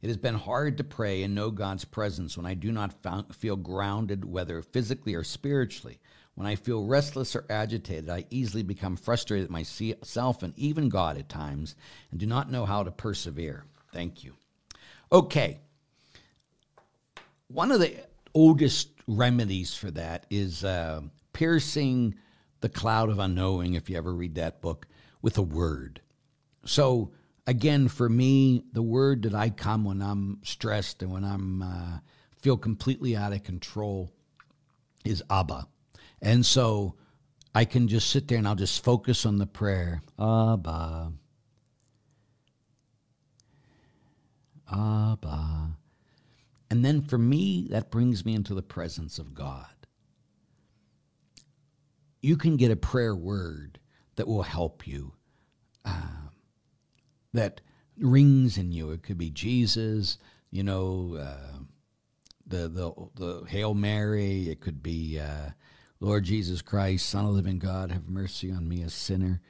[0.00, 2.94] It has been hard to pray and know God's presence when I do not
[3.34, 5.98] feel grounded, whether physically or spiritually.
[6.36, 11.18] When I feel restless or agitated, I easily become frustrated at myself and even God
[11.18, 11.74] at times
[12.12, 13.64] and do not know how to persevere.
[13.92, 14.34] Thank you.
[15.10, 15.58] Okay.
[17.48, 17.96] One of the
[18.32, 22.14] oldest remedies for that is uh, piercing
[22.60, 24.86] the cloud of unknowing, if you ever read that book,
[25.20, 26.00] with a word.
[26.64, 27.12] So,
[27.46, 31.98] again, for me, the word that I come when I'm stressed and when I'm uh,
[32.38, 34.12] feel completely out of control
[35.04, 35.66] is Abba.
[36.20, 36.94] And so
[37.54, 40.02] I can just sit there and I'll just focus on the prayer.
[40.18, 41.12] Abba.
[44.72, 45.76] Abba.
[46.70, 49.66] And then for me, that brings me into the presence of God.
[52.22, 53.78] You can get a prayer word
[54.16, 55.12] that will help you,
[55.84, 56.28] uh,
[57.32, 57.60] that
[57.98, 58.90] rings in you.
[58.90, 60.18] It could be Jesus,
[60.50, 61.58] you know, uh,
[62.46, 64.48] the, the, the Hail Mary.
[64.48, 65.50] It could be uh,
[66.00, 69.40] Lord Jesus Christ, Son of the living God, have mercy on me, a sinner.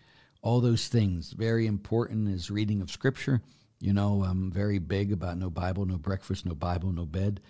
[0.43, 3.41] All those things, very important is reading of Scripture
[3.85, 7.43] you know, I'm very big about no Bible, no breakfast, no Bible, no bed.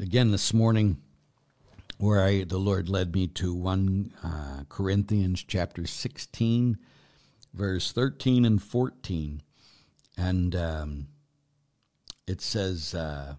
[0.00, 0.96] Again, this morning,
[1.96, 6.76] where I, the Lord led me to 1 uh, Corinthians chapter 16,
[7.54, 9.42] verse 13 and 14.
[10.18, 11.06] And um,
[12.26, 13.36] it says, uh,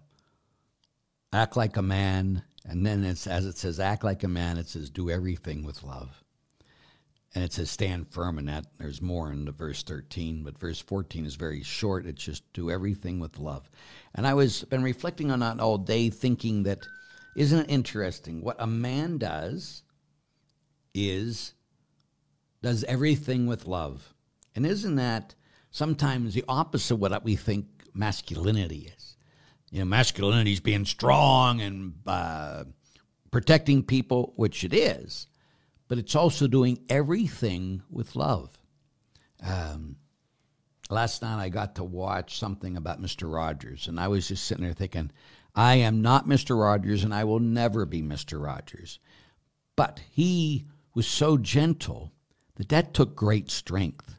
[1.34, 2.44] act like a man.
[2.64, 5.82] And then it's, as it says, act like a man, it says, do everything with
[5.82, 6.21] love
[7.34, 8.66] and it says stand firm in that.
[8.78, 12.06] There's more in the verse 13 but verse 14 is very short.
[12.06, 13.70] It's just do everything with love.
[14.14, 16.86] And i was been reflecting on that all day thinking that
[17.34, 18.42] isn't it interesting?
[18.42, 19.82] What a man does
[20.94, 21.54] is
[22.62, 24.14] does everything with love.
[24.54, 25.34] And isn't that
[25.70, 29.16] sometimes the opposite of what we think masculinity is?
[29.70, 32.64] You know masculinity is being strong and uh,
[33.30, 35.28] protecting people which it is
[35.92, 38.58] but it's also doing everything with love.
[39.46, 39.96] Um,
[40.88, 43.30] last night I got to watch something about Mr.
[43.30, 45.10] Rogers, and I was just sitting there thinking,
[45.54, 46.58] I am not Mr.
[46.58, 48.42] Rogers, and I will never be Mr.
[48.42, 49.00] Rogers.
[49.76, 52.14] But he was so gentle
[52.54, 54.18] that that took great strength.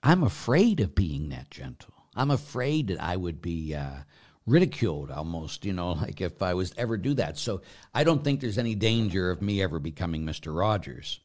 [0.00, 2.06] I'm afraid of being that gentle.
[2.14, 4.04] I'm afraid that I would be uh,
[4.46, 7.38] ridiculed almost, you know, like if I was ever do that.
[7.38, 10.56] So I don't think there's any danger of me ever becoming Mr.
[10.56, 11.20] Rogers.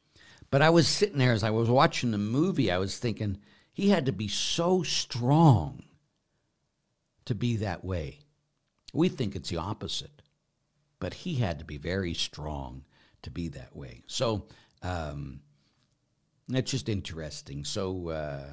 [0.51, 3.38] But I was sitting there as I was watching the movie, I was thinking
[3.71, 5.84] he had to be so strong
[7.25, 8.19] to be that way.
[8.93, 10.23] We think it's the opposite,
[10.99, 12.84] but he had to be very strong
[13.21, 14.01] to be that way.
[14.08, 14.47] So
[14.82, 15.41] um,
[16.47, 17.63] that's just interesting.
[17.63, 18.47] So, uh,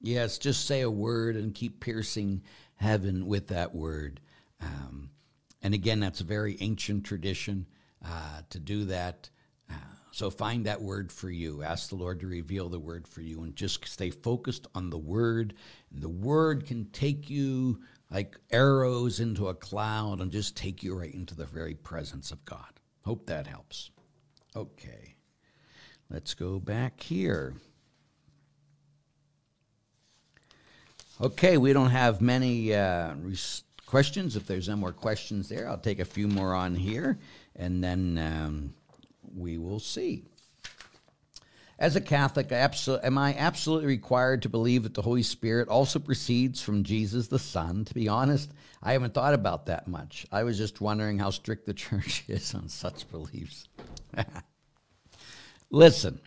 [0.00, 2.42] yes, just say a word and keep piercing
[2.76, 4.20] heaven with that word.
[4.60, 5.10] Um,
[5.62, 7.66] and again, that's a very ancient tradition
[8.04, 9.30] uh, to do that.
[9.70, 9.74] Uh,
[10.12, 11.62] so find that word for you.
[11.62, 14.98] Ask the Lord to reveal the word for you and just stay focused on the
[14.98, 15.54] word.
[15.92, 20.94] And the word can take you like arrows into a cloud and just take you
[20.94, 22.80] right into the very presence of God.
[23.04, 23.90] Hope that helps.
[24.54, 25.16] Okay.
[26.08, 27.54] Let's go back here.
[31.18, 33.14] Okay, we don't have many uh,
[33.86, 34.36] questions.
[34.36, 37.18] If there's any more questions there, I'll take a few more on here,
[37.54, 38.74] and then um,
[39.34, 40.24] we will see.
[41.78, 46.60] As a Catholic, am I absolutely required to believe that the Holy Spirit also proceeds
[46.60, 47.86] from Jesus the Son?
[47.86, 48.50] To be honest,
[48.82, 50.26] I haven't thought about that much.
[50.30, 53.68] I was just wondering how strict the church is on such beliefs.
[55.70, 56.20] Listen,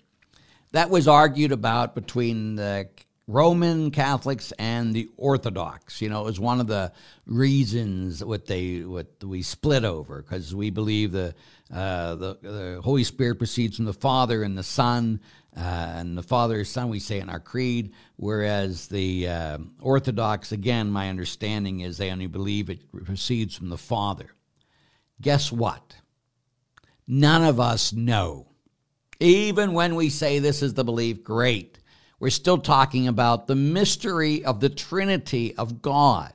[0.72, 2.90] that was argued about between the
[3.30, 6.02] Roman Catholics and the Orthodox.
[6.02, 6.92] You know, it was one of the
[7.28, 11.36] reasons what they what we split over because we believe the,
[11.72, 15.22] uh, the the Holy Spirit proceeds from the Father and the Son,
[15.56, 17.94] uh, and the Father Son we say in our creed.
[18.16, 23.78] Whereas the uh, Orthodox, again, my understanding is they only believe it proceeds from the
[23.78, 24.32] Father.
[25.22, 25.98] Guess what?
[27.08, 28.48] None of us know.
[29.20, 31.79] Even when we say this is the belief, great
[32.20, 36.34] we're still talking about the mystery of the Trinity of God.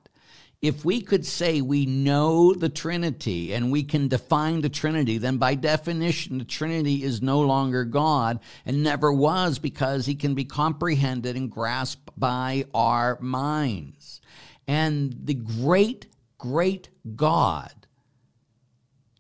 [0.63, 5.37] If we could say we know the Trinity and we can define the Trinity, then
[5.37, 10.47] by definition, the Trinity is no longer God and never was because he can be
[10.47, 14.23] comprehended and grasped by our minds.
[14.67, 16.07] And the great,
[16.39, 17.75] great God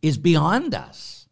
[0.01, 1.29] is beyond us.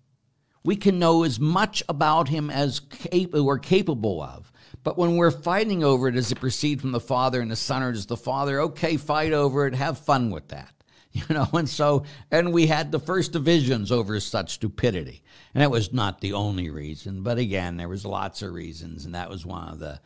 [0.63, 4.52] We can know as much about him as cap- we're capable of.
[4.85, 7.83] But when we're fighting over it, does it proceed from the Father and the Son,
[7.83, 10.73] or does the Father, okay, fight over it, have fun with that?
[11.15, 15.23] You know, and so, and we had the first divisions over such stupidity.
[15.53, 19.15] And that was not the only reason, but again, there was lots of reasons, and
[19.15, 20.01] that was one of the,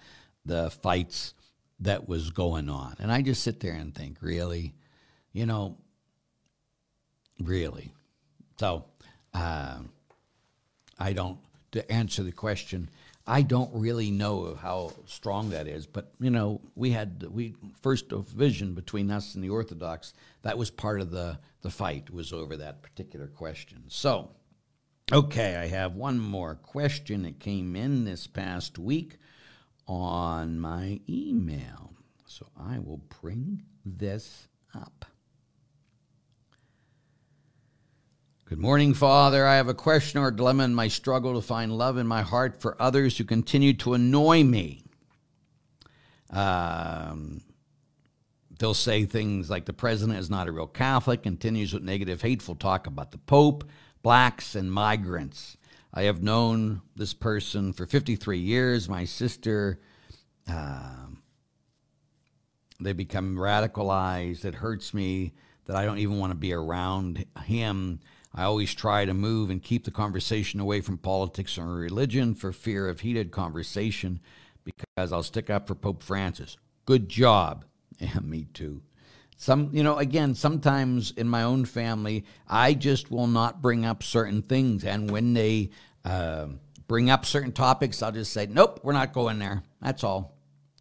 [0.45, 1.35] the fights
[1.79, 2.97] that was going on.
[2.99, 4.75] And I just sit there and think, really?
[5.33, 5.77] You know,
[7.39, 7.93] really?
[8.59, 8.87] So,
[9.33, 9.79] uh,
[10.99, 11.39] I don't,
[11.71, 12.89] to answer the question,
[13.27, 18.09] I don't really know how strong that is, but you know, we had we first
[18.09, 20.15] division between us and the Orthodox.
[20.43, 23.85] That was part of the the fight was over that particular question.
[23.89, 24.31] So,
[25.13, 29.17] okay, I have one more question that came in this past week
[29.89, 31.95] on my email.
[32.27, 35.05] So I will bring this up.
[38.49, 39.45] Good morning, Father.
[39.45, 42.23] I have a question or a dilemma in my struggle to find love in my
[42.23, 44.85] heart for others who continue to annoy me.
[46.31, 47.41] Um,
[48.57, 52.55] they'll say things like the president is not a real Catholic, continues with negative, hateful
[52.55, 53.69] talk about the Pope,
[54.05, 55.57] blacks, and migrants.
[55.93, 58.89] I have known this person for 53 years.
[58.89, 59.81] My sister,
[60.49, 61.07] uh,
[62.79, 64.45] they become radicalized.
[64.45, 65.33] It hurts me
[65.65, 67.99] that I don't even want to be around him
[68.37, 72.53] I always try to move and keep the conversation away from politics or religion for
[72.53, 74.21] fear of heated conversation
[74.63, 76.57] because I'll stick up for Pope Francis.
[76.85, 77.65] Good job.
[77.99, 78.83] Yeah, me too.
[79.39, 84.03] Some, you know, again, sometimes in my own family, I just will not bring up
[84.03, 84.85] certain things.
[84.85, 85.71] And when they
[86.05, 86.49] uh,
[86.89, 89.63] bring up certain topics, I'll just say, nope, we're not going there.
[89.81, 90.37] That's all.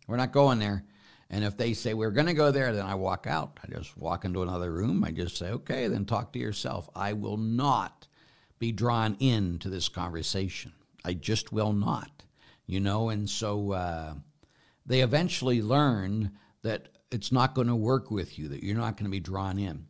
[0.08, 0.84] We're not going there.
[1.30, 3.60] And if they say we're going to go there, then I walk out.
[3.64, 5.04] I just walk into another room.
[5.04, 6.90] I just say, okay, then talk to yourself.
[6.96, 8.08] I will not
[8.60, 10.74] be drawn into this conversation.
[11.04, 12.24] I just will not,
[12.68, 13.10] you know.
[13.10, 14.14] And so uh,
[14.86, 19.06] they eventually learn that it's not going to work with you, that you're not going
[19.06, 19.88] to be drawn in.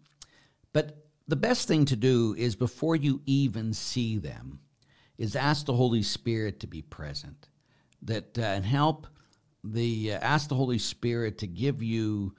[0.74, 4.60] But the best thing to do is before you even see them,
[5.18, 7.50] is ask the Holy Spirit to be present,
[8.02, 9.08] that uh, and help
[9.74, 12.36] the uh, ask the Holy Spirit to give you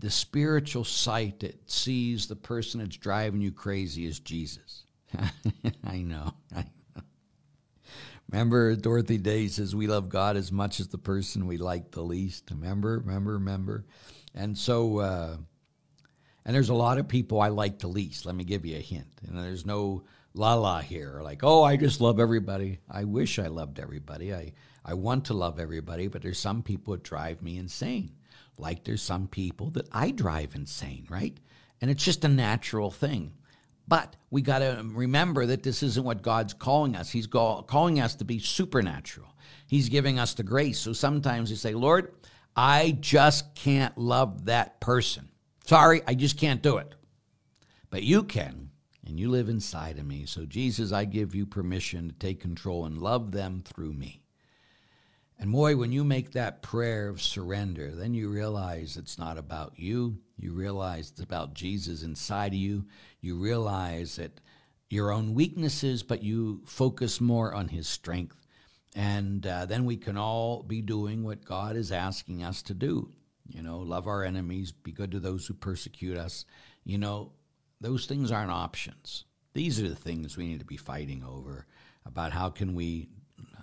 [0.00, 4.84] the spiritual sight that sees the person that's driving you crazy is Jesus.
[5.84, 6.32] I know.
[6.54, 7.02] I know.
[8.30, 12.02] Remember, Dorothy Day says we love God as much as the person we like the
[12.02, 12.50] least.
[12.50, 13.84] Remember, remember, remember.
[14.34, 15.36] And so, uh,
[16.44, 18.26] and there's a lot of people I like the least.
[18.26, 19.06] Let me give you a hint.
[19.26, 20.04] And there's no
[20.34, 22.80] la la here, like, oh, I just love everybody.
[22.90, 24.34] I wish I loved everybody.
[24.34, 24.52] I,
[24.88, 28.12] I want to love everybody, but there's some people that drive me insane.
[28.56, 31.36] Like there's some people that I drive insane, right?
[31.82, 33.34] And it's just a natural thing.
[33.86, 37.10] But we got to remember that this isn't what God's calling us.
[37.10, 39.28] He's calling us to be supernatural.
[39.66, 40.78] He's giving us the grace.
[40.78, 42.14] So sometimes you say, Lord,
[42.56, 45.28] I just can't love that person.
[45.66, 46.94] Sorry, I just can't do it.
[47.90, 48.70] But you can,
[49.06, 50.24] and you live inside of me.
[50.24, 54.22] So, Jesus, I give you permission to take control and love them through me.
[55.40, 59.74] And boy, when you make that prayer of surrender, then you realize it's not about
[59.76, 60.18] you.
[60.36, 62.86] You realize it's about Jesus inside of you.
[63.20, 64.40] You realize that
[64.90, 68.46] your own weaknesses, but you focus more on his strength.
[68.96, 73.10] And uh, then we can all be doing what God is asking us to do.
[73.46, 76.46] You know, love our enemies, be good to those who persecute us.
[76.84, 77.32] You know,
[77.80, 79.24] those things aren't options.
[79.54, 81.66] These are the things we need to be fighting over
[82.04, 83.08] about how can we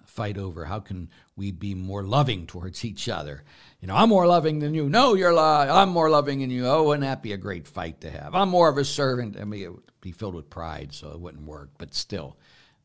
[0.06, 3.44] fight over how can we be more loving towards each other.
[3.82, 4.90] You know, I'm more loving than you.
[4.90, 6.66] No, you're li- I'm more loving than you.
[6.66, 8.34] Oh, wouldn't that be a great fight to have?
[8.34, 9.38] I'm more of a servant.
[9.40, 11.72] I mean, it would be filled with pride, so it wouldn't work.
[11.78, 12.38] But still,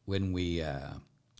[0.07, 0.95] when we uh,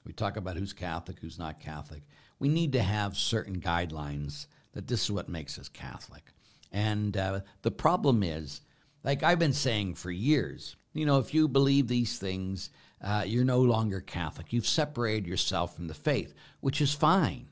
[0.07, 2.03] we talk about who's Catholic, who's not Catholic,
[2.39, 6.23] we need to have certain guidelines that this is what makes us Catholic.
[6.71, 8.61] And uh, the problem is,
[9.03, 12.71] like I've been saying for years, you know, if you believe these things,
[13.03, 14.53] uh, you're no longer Catholic.
[14.53, 17.49] You've separated yourself from the faith, which is fine.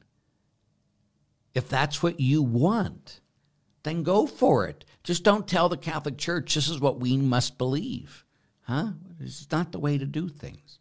[1.55, 3.21] If that's what you want,
[3.83, 4.85] then go for it.
[5.03, 8.25] Just don't tell the Catholic Church this is what we must believe.
[8.63, 8.91] Huh?
[9.21, 10.79] It's not the way to do things.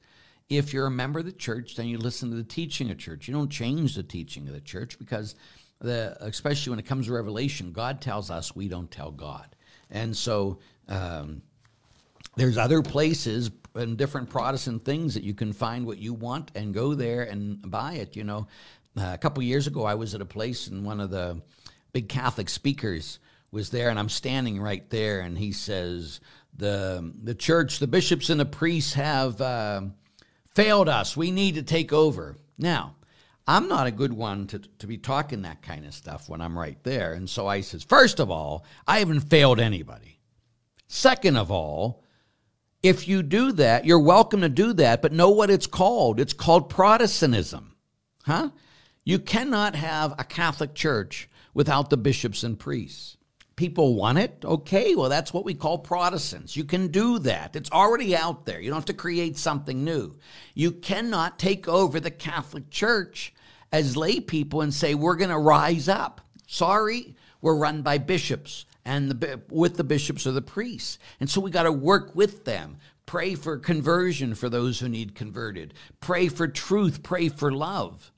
[0.50, 3.04] If you're a member of the church, then you listen to the teaching of the
[3.04, 3.28] church.
[3.28, 5.36] You don't change the teaching of the church because
[5.80, 9.56] the, especially when it comes to revelation, God tells us we don't tell God.
[9.90, 11.42] And so um,
[12.38, 16.74] there's other places and different Protestant things that you can find what you want and
[16.74, 18.16] go there and buy it.
[18.16, 18.48] You know,
[18.98, 21.42] uh, a couple years ago, I was at a place and one of the
[21.92, 23.20] big Catholic speakers
[23.52, 26.20] was there, and I'm standing right there, and he says,
[26.56, 29.82] "the The church, the bishops, and the priests have uh,
[30.54, 31.16] failed us.
[31.16, 32.96] We need to take over now."
[33.50, 36.60] I'm not a good one to, to be talking that kind of stuff when I'm
[36.60, 37.14] right there.
[37.14, 40.20] And so I says, first of all, I haven't failed anybody.
[40.90, 42.04] Second of all,
[42.88, 46.20] if you do that, you're welcome to do that, but know what it's called.
[46.20, 47.76] It's called Protestantism.
[48.24, 48.52] Huh?
[49.04, 53.18] You cannot have a Catholic church without the bishops and priests.
[53.58, 54.44] People want it?
[54.46, 56.56] Okay, well, that's what we call Protestants.
[56.56, 57.56] You can do that.
[57.56, 58.62] It's already out there.
[58.62, 60.16] You don't have to create something new.
[60.54, 63.34] You cannot take over the Catholic Church
[63.72, 66.22] as lay people and say, we're going to rise up.
[66.48, 70.98] Sorry, we're run by bishops and the, with the bishops or the priests.
[71.20, 72.78] And so we got to work with them.
[73.06, 75.74] Pray for conversion for those who need converted.
[76.00, 77.04] Pray for truth.
[77.04, 78.14] Pray for love.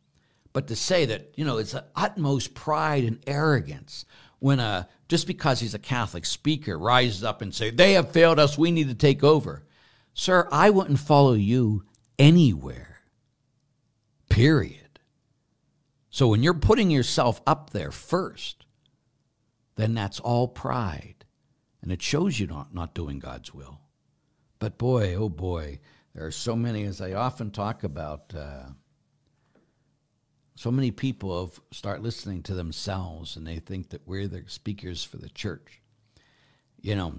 [0.53, 4.05] But to say that, you know, it's the utmost pride and arrogance
[4.38, 8.39] when a, just because he's a Catholic speaker rises up and say, they have failed
[8.39, 9.65] us, we need to take over.
[10.13, 11.84] Sir, I wouldn't follow you
[12.20, 13.01] anywhere.
[14.30, 14.99] Period.
[16.11, 18.65] So when you're putting yourself up there first,
[19.80, 21.25] then that's all pride.
[21.82, 23.80] And it shows you not, not doing God's will.
[24.59, 25.80] But boy, oh boy,
[26.13, 28.71] there are so many, as I often talk about, uh,
[30.55, 35.01] so many people have start listening to themselves and they think that we're the speakers
[35.05, 35.82] for the church.
[36.82, 37.13] You know,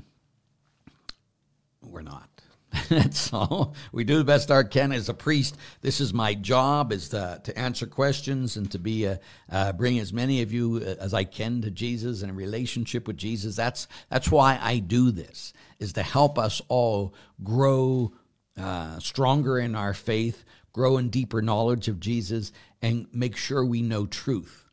[1.81, 2.40] we're not.
[2.89, 3.75] That's all.
[3.93, 5.57] We do the best our can as a priest.
[5.81, 9.19] This is my job: is to, to answer questions and to be a,
[9.51, 13.09] uh, bring as many of you uh, as I can to Jesus and a relationship
[13.09, 13.57] with Jesus.
[13.57, 18.13] That's that's why I do this: is to help us all grow
[18.57, 23.83] uh, stronger in our faith, grow in deeper knowledge of Jesus, and make sure we
[23.83, 24.70] know truth.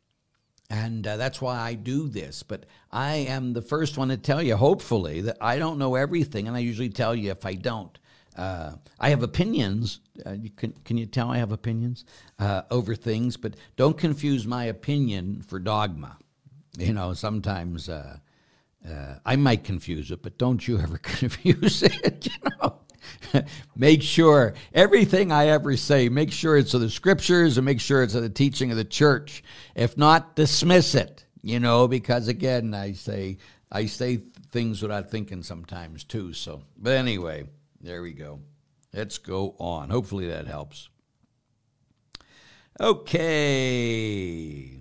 [0.70, 2.42] And uh, that's why I do this.
[2.42, 6.46] But I am the first one to tell you, hopefully, that I don't know everything.
[6.46, 7.98] And I usually tell you if I don't.
[8.36, 10.00] Uh, I have opinions.
[10.24, 12.04] Uh, you can, can you tell I have opinions
[12.38, 13.36] uh, over things?
[13.36, 16.18] But don't confuse my opinion for dogma.
[16.78, 18.18] You know, sometimes uh,
[18.88, 22.26] uh, I might confuse it, but don't you ever confuse it.
[22.26, 22.77] You know,
[23.76, 28.02] make sure everything I ever say, make sure it's of the scriptures and make sure
[28.02, 29.42] it's of the teaching of the church.
[29.74, 33.38] If not, dismiss it, you know, because again, I say,
[33.70, 36.32] I say things without thinking sometimes too.
[36.32, 37.44] So, but anyway,
[37.80, 38.40] there we go.
[38.92, 39.90] Let's go on.
[39.90, 40.88] Hopefully that helps.
[42.80, 44.78] Okay.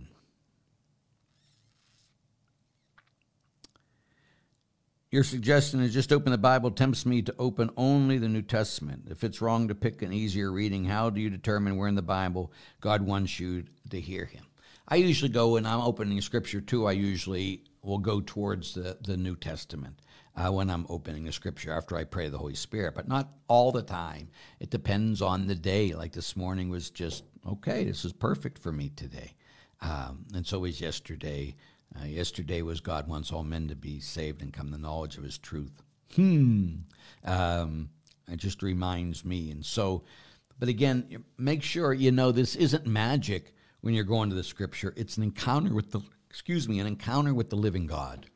[5.18, 9.08] Your suggestion is just open the Bible tempts me to open only the New Testament.
[9.10, 12.04] If it's wrong to pick an easier reading, how do you determine where in the
[12.04, 12.52] Bible
[12.82, 14.46] God wants you to hear Him?
[14.88, 16.86] I usually go when I'm opening Scripture too.
[16.86, 20.04] I usually will go towards the, the New Testament
[20.36, 23.72] uh, when I'm opening the Scripture after I pray the Holy Spirit, but not all
[23.72, 24.30] the time.
[24.60, 25.96] It depends on the day.
[25.96, 27.86] Like this morning was just okay.
[27.86, 29.34] This is perfect for me today,
[29.82, 31.56] um, and so was yesterday.
[31.96, 35.18] Uh, yesterday was God wants all men to be saved and come to the knowledge
[35.18, 35.82] of His truth.
[36.16, 36.76] Hmm.
[37.24, 37.90] Um,
[38.32, 40.04] it just reminds me, and so,
[40.60, 44.94] but again, make sure you know this isn't magic when you're going to the Scripture.
[44.98, 48.28] It's an encounter with the excuse me, an encounter with the living God.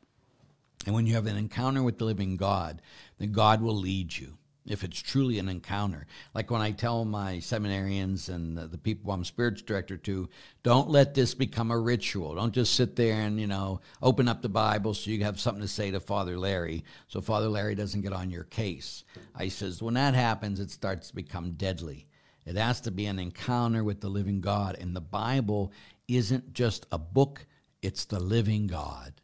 [0.86, 2.82] And when you have an encounter with the living God,
[3.18, 6.06] then God will lead you if it's truly an encounter.
[6.34, 10.28] Like when I tell my seminarians and the, the people I'm spiritual director to,
[10.62, 12.34] don't let this become a ritual.
[12.36, 15.62] Don't just sit there and, you know, open up the Bible so you have something
[15.62, 19.04] to say to Father Larry so Father Larry doesn't get on your case.
[19.34, 22.06] I says, when that happens, it starts to become deadly.
[22.46, 24.76] It has to be an encounter with the living God.
[24.80, 25.72] And the Bible
[26.08, 27.46] isn't just a book,
[27.82, 29.14] it's the living God.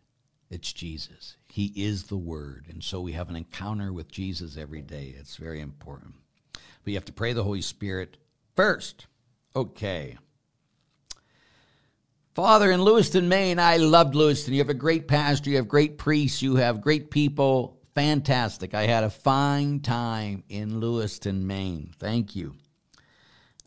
[0.51, 1.38] It's Jesus.
[1.49, 2.67] He is the Word.
[2.69, 5.15] And so we have an encounter with Jesus every day.
[5.19, 6.15] It's very important.
[6.53, 8.17] But you have to pray the Holy Spirit
[8.55, 9.07] first.
[9.57, 10.19] Okay.
[12.35, 14.55] Father, in Lewiston, Maine, I loved Lewiston.
[14.55, 17.81] You have a great pastor, you have great priests, you have great people.
[17.95, 18.75] Fantastic.
[18.75, 21.93] I had a fine time in Lewiston, Maine.
[21.99, 22.55] Thank you.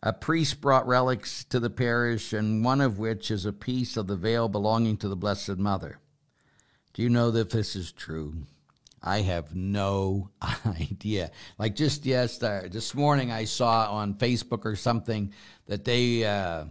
[0.02, 4.06] A priest brought relics to the parish, and one of which is a piece of
[4.06, 5.98] the veil belonging to the Blessed Mother.
[6.94, 8.34] Do you know that this is true?
[9.02, 10.30] I have no
[10.66, 11.30] idea.
[11.58, 15.32] Like just yesterday, this morning, I saw on Facebook or something
[15.66, 16.66] that they uh,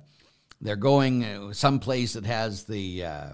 [0.61, 3.31] they're going uh, someplace that has the uh,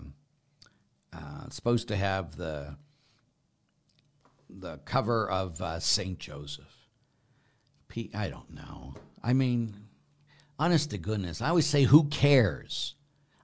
[1.14, 2.76] uh, supposed to have the
[4.50, 6.66] the cover of uh, Saint Joseph.
[7.90, 8.96] P- I don't know.
[9.24, 9.76] I mean,
[10.58, 12.96] honest to goodness, I always say, who cares?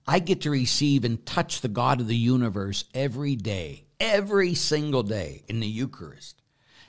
[0.05, 5.03] I get to receive and touch the God of the universe every day, every single
[5.03, 6.41] day in the Eucharist.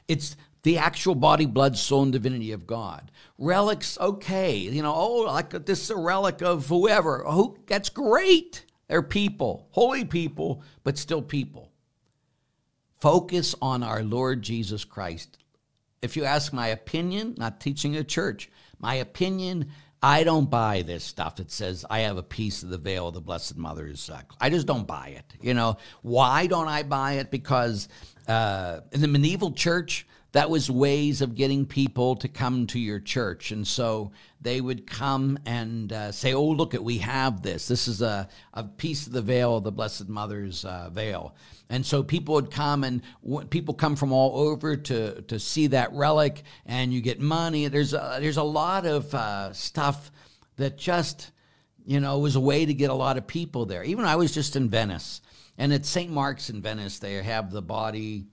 [0.09, 3.11] It's the actual body, blood, soul, and divinity of God.
[3.39, 7.23] Relics, okay, you know, oh, like this is a relic of whoever.
[7.27, 8.65] Oh, that's great.
[8.89, 11.71] They're people, holy people, but still people.
[13.01, 15.39] Focus on our Lord Jesus Christ.
[16.03, 19.71] If you ask my opinion, not teaching a church, my opinion,
[20.05, 23.15] I don't buy this stuff that says I have a piece of the veil of
[23.15, 24.11] the Blessed Mother's.
[24.11, 25.25] Uh, I just don't buy it.
[25.41, 27.31] You know, why don't I buy it?
[27.31, 27.89] Because
[28.29, 33.01] uh, in the medieval church, that was ways of getting people to come to your
[33.01, 33.51] church.
[33.51, 34.13] And so
[34.45, 37.67] they would come and uh, say, Oh, look at, we have this.
[37.67, 41.35] This is a, a piece of the veil the Blessed Mother's uh, veil.
[41.71, 45.69] And so people would come and w- people come from all over to, to see
[45.69, 47.67] that relic and you get money.
[47.69, 50.13] There's a, there's a lot of uh, stuff
[50.57, 51.33] that just,
[51.85, 53.83] you know, was a way to get a lot of people there.
[53.83, 55.23] Even I was just in Venice
[55.57, 56.11] and at St.
[56.11, 58.27] Mark's in Venice, they have the body,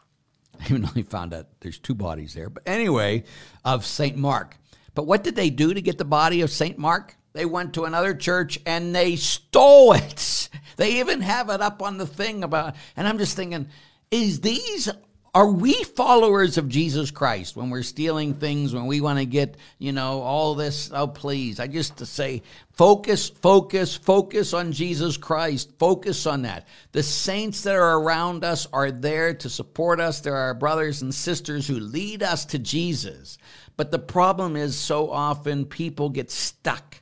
[0.60, 3.24] I even though they found out there's two bodies there, but anyway,
[3.64, 4.16] of St.
[4.16, 4.56] Mark.
[4.94, 6.78] But what did they do to get the body of St.
[6.78, 7.16] Mark?
[7.32, 10.48] They went to another church and they stole it.
[10.76, 13.68] They even have it up on the thing about, and I'm just thinking,
[14.12, 14.88] is these
[15.34, 19.56] are we followers of Jesus Christ when we're stealing things, when we want to get,
[19.78, 20.90] you know, all this?
[20.92, 21.60] Oh, please.
[21.60, 25.70] I just to say, focus, focus, focus on Jesus Christ.
[25.78, 26.66] Focus on that.
[26.92, 30.20] The saints that are around us are there to support us.
[30.20, 33.36] There are brothers and sisters who lead us to Jesus.
[33.78, 37.00] But the problem is so often people get stuck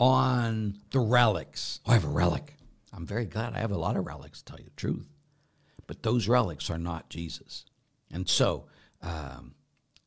[0.00, 1.80] on the relics.
[1.84, 2.54] Oh, I have a relic.
[2.94, 5.06] I'm very glad I have a lot of relics, to tell you the truth.
[5.86, 7.66] But those relics are not Jesus.
[8.10, 8.64] And so,
[9.02, 9.54] um,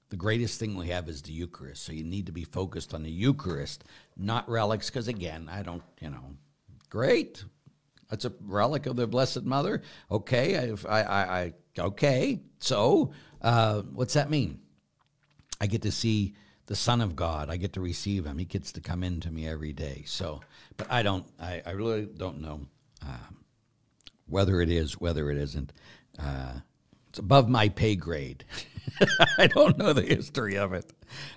[0.10, 1.84] the greatest thing we have is the Eucharist.
[1.84, 3.84] So you need to be focused on the Eucharist,
[4.18, 6.36] not relics, because again, I don't, you know,
[6.90, 7.44] great.
[8.10, 9.84] That's a relic of the Blessed Mother.
[10.10, 12.42] Okay, I, I, I okay.
[12.58, 13.12] So,
[13.44, 14.62] uh, what's that mean?
[15.60, 16.34] I get to see
[16.68, 17.50] the Son of God.
[17.50, 18.38] I get to receive Him.
[18.38, 20.04] He gets to come into me every day.
[20.06, 20.42] So,
[20.76, 21.26] but I don't.
[21.40, 22.62] I, I really don't know
[23.04, 23.38] um,
[24.28, 25.74] whether it is, whether it isn't.
[26.20, 26.60] Uh,
[27.10, 28.44] it's above my pay grade.
[29.38, 30.92] I don't know the history of it.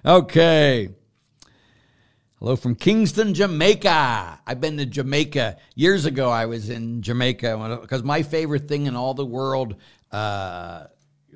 [0.04, 0.90] Okay.
[2.38, 4.40] Hello from Kingston, Jamaica.
[4.46, 6.30] I've been to Jamaica years ago.
[6.30, 9.76] I was in Jamaica because my favorite thing in all the world
[10.10, 10.86] uh,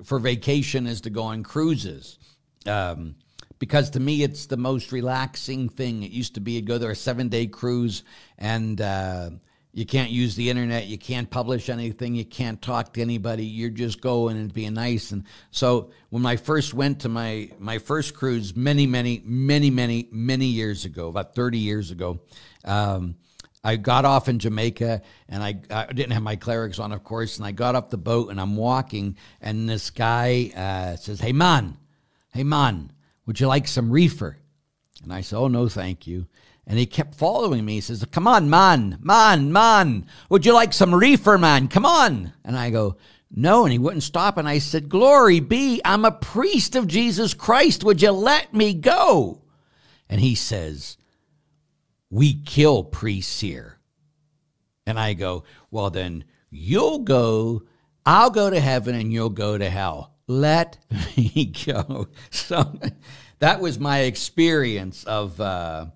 [0.02, 2.18] for vacation is to go on cruises.
[2.66, 3.16] Um,
[3.58, 6.02] because to me, it's the most relaxing thing.
[6.02, 8.02] It used to be you'd go there a seven day cruise
[8.36, 9.30] and uh,
[9.72, 13.44] you can't use the internet, you can't publish anything, you can't talk to anybody.
[13.44, 15.10] You're just going and being nice.
[15.12, 20.08] And so when I first went to my my first cruise, many, many, many, many,
[20.12, 22.20] many years ago, about 30 years ago.
[22.64, 23.16] Um,
[23.66, 27.38] I got off in Jamaica and I, I, didn't have my clerics on, of course.
[27.38, 31.32] And I got off the boat and I'm walking, and this guy uh, says, Hey,
[31.32, 31.78] man,
[32.34, 32.90] hey, man,
[33.26, 34.36] would you like some reefer?
[35.02, 36.26] And I said, Oh, no, thank you.
[36.66, 37.74] And he kept following me.
[37.74, 40.06] He says, Come on, man, man, man.
[40.30, 41.68] Would you like some reefer, man?
[41.68, 42.32] Come on.
[42.44, 42.96] And I go,
[43.30, 43.64] No.
[43.64, 44.36] And he wouldn't stop.
[44.36, 47.84] And I said, Glory be, I'm a priest of Jesus Christ.
[47.84, 49.42] Would you let me go?
[50.08, 50.96] And he says,
[52.10, 53.78] We kill priests here.
[54.86, 57.62] And I go, Well, then you'll go,
[58.06, 60.13] I'll go to heaven, and you'll go to hell.
[60.26, 60.78] Let
[61.16, 62.08] me go.
[62.30, 62.78] So
[63.38, 65.40] that was my experience of.
[65.40, 65.86] Uh,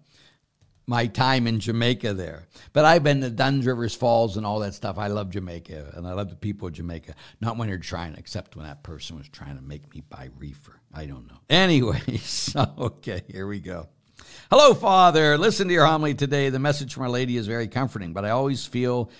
[0.88, 2.48] my time in Jamaica there.
[2.72, 4.96] But I've been to Dunn's Rivers Falls and all that stuff.
[4.96, 7.14] I love Jamaica and I love the people of Jamaica.
[7.42, 10.80] Not when they're trying, except when that person was trying to make me buy reefer.
[10.92, 11.34] I don't know.
[11.50, 13.88] Anyway, so okay, here we go.
[14.50, 15.36] Hello, Father.
[15.36, 16.48] Listen to your homily today.
[16.48, 19.10] The message from Our Lady is very comforting, but I always feel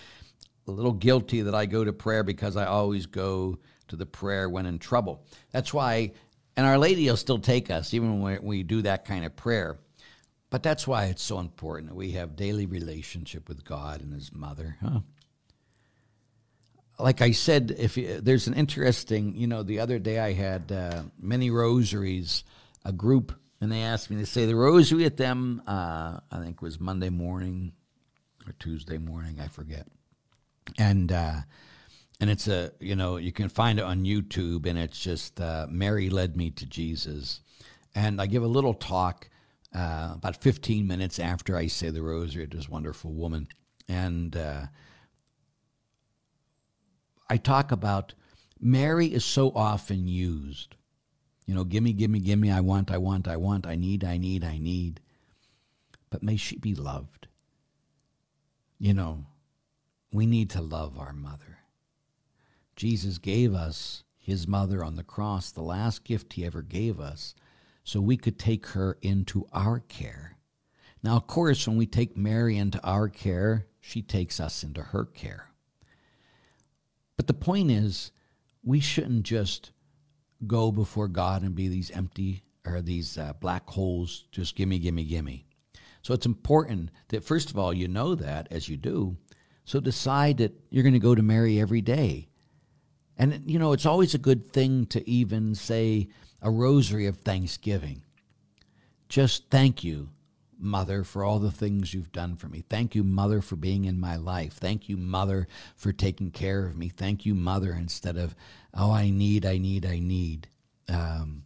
[0.67, 3.59] a little guilty that I go to prayer because I always go
[3.89, 5.25] to the prayer when in trouble.
[5.51, 6.13] That's why,
[6.57, 9.79] and Our Lady will still take us, even when we do that kind of prayer.
[10.51, 14.33] But that's why it's so important that we have daily relationship with God and His
[14.33, 14.77] Mother.
[14.83, 15.01] Huh?
[16.99, 20.73] Like I said, if you, there's an interesting, you know, the other day I had
[20.73, 22.45] uh, many rosaries,
[22.85, 25.63] a group, and they asked me to say the rosary at them.
[25.67, 27.73] Uh, I think it was Monday morning
[28.47, 29.87] or Tuesday morning, I forget.
[30.79, 31.37] And uh,
[32.21, 35.67] and it's a, you know, you can find it on YouTube, and it's just uh,
[35.71, 37.41] Mary led me to Jesus,
[37.95, 39.29] and I give a little talk
[39.75, 43.49] uh, about 15 minutes after I say the rosary to this wonderful woman.
[43.89, 44.67] And uh,
[47.29, 48.15] I talk about
[48.61, 50.75] Mary is so often used.
[51.47, 54.45] You know, gimme, gimme, gimme, I want, I want, I want, I need, I need,
[54.45, 55.01] I need.
[56.11, 57.27] But may she be loved.
[58.79, 59.27] You know,
[60.13, 61.58] we need to love our mother.
[62.79, 67.35] Jesus gave us his mother on the cross, the last gift he ever gave us
[67.83, 70.37] so we could take her into our care.
[71.03, 75.05] Now, of course, when we take Mary into our care, she takes us into her
[75.05, 75.51] care.
[77.17, 78.13] But the point is,
[78.63, 79.73] we shouldn't just
[80.47, 85.05] go before God and be these empty or these uh, black holes, just gimme, gimme,
[85.05, 85.47] gimme.
[86.03, 89.17] So it's important that, first of all, you know that as you do.
[89.65, 92.29] So decide that you're going to go to Mary every day.
[93.19, 96.09] And, you know, it's always a good thing to even say,
[96.41, 98.03] a rosary of thanksgiving.
[99.09, 100.11] Just thank you,
[100.57, 102.63] Mother, for all the things you've done for me.
[102.69, 104.55] Thank you, Mother, for being in my life.
[104.55, 106.91] Thank you, Mother, for taking care of me.
[106.91, 108.37] Thank you, Mother, instead of,
[108.73, 110.49] oh, I need, I need, I need.
[110.89, 111.43] Um,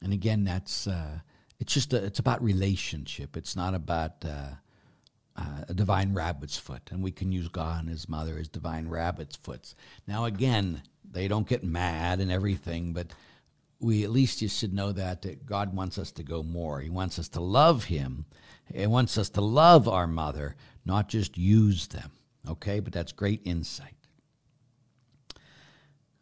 [0.00, 1.18] and again, that's, uh,
[1.60, 3.36] it's just, a, it's about relationship.
[3.36, 4.50] It's not about, uh,
[5.36, 8.88] uh, a divine rabbit's foot, and we can use God and His mother as divine
[8.88, 9.74] rabbit's foots.
[10.06, 13.08] Now, again, they don't get mad and everything, but
[13.80, 16.80] we at least you should know that, that God wants us to go more.
[16.80, 18.26] He wants us to love Him.
[18.72, 22.10] He wants us to love our mother, not just use them.
[22.48, 23.94] Okay, but that's great insight.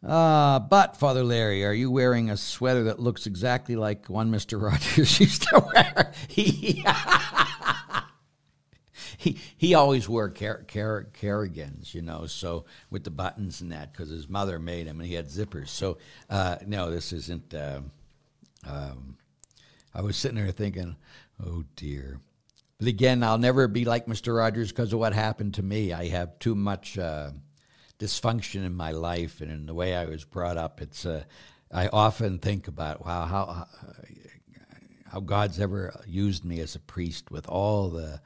[0.05, 4.61] Uh, but, Father Larry, are you wearing a sweater that looks exactly like one Mr.
[4.69, 6.13] Rogers used to wear?
[9.23, 14.27] He, he, always wore cardigans, you know, so with the buttons and that, because his
[14.27, 15.69] mother made him and he had zippers.
[15.69, 15.97] So,
[16.29, 17.53] uh, no, this isn't.
[17.53, 17.81] Uh,
[18.67, 19.15] um,
[19.95, 20.97] I was sitting there thinking,
[21.41, 22.19] oh dear.
[22.79, 24.35] But again, I'll never be like Mr.
[24.35, 25.93] Rogers because of what happened to me.
[25.93, 27.31] I have too much uh,
[27.99, 30.81] dysfunction in my life and in the way I was brought up.
[30.81, 31.23] It's uh,
[31.71, 33.67] I often think about wow how
[35.13, 38.19] how God's ever used me as a priest with all the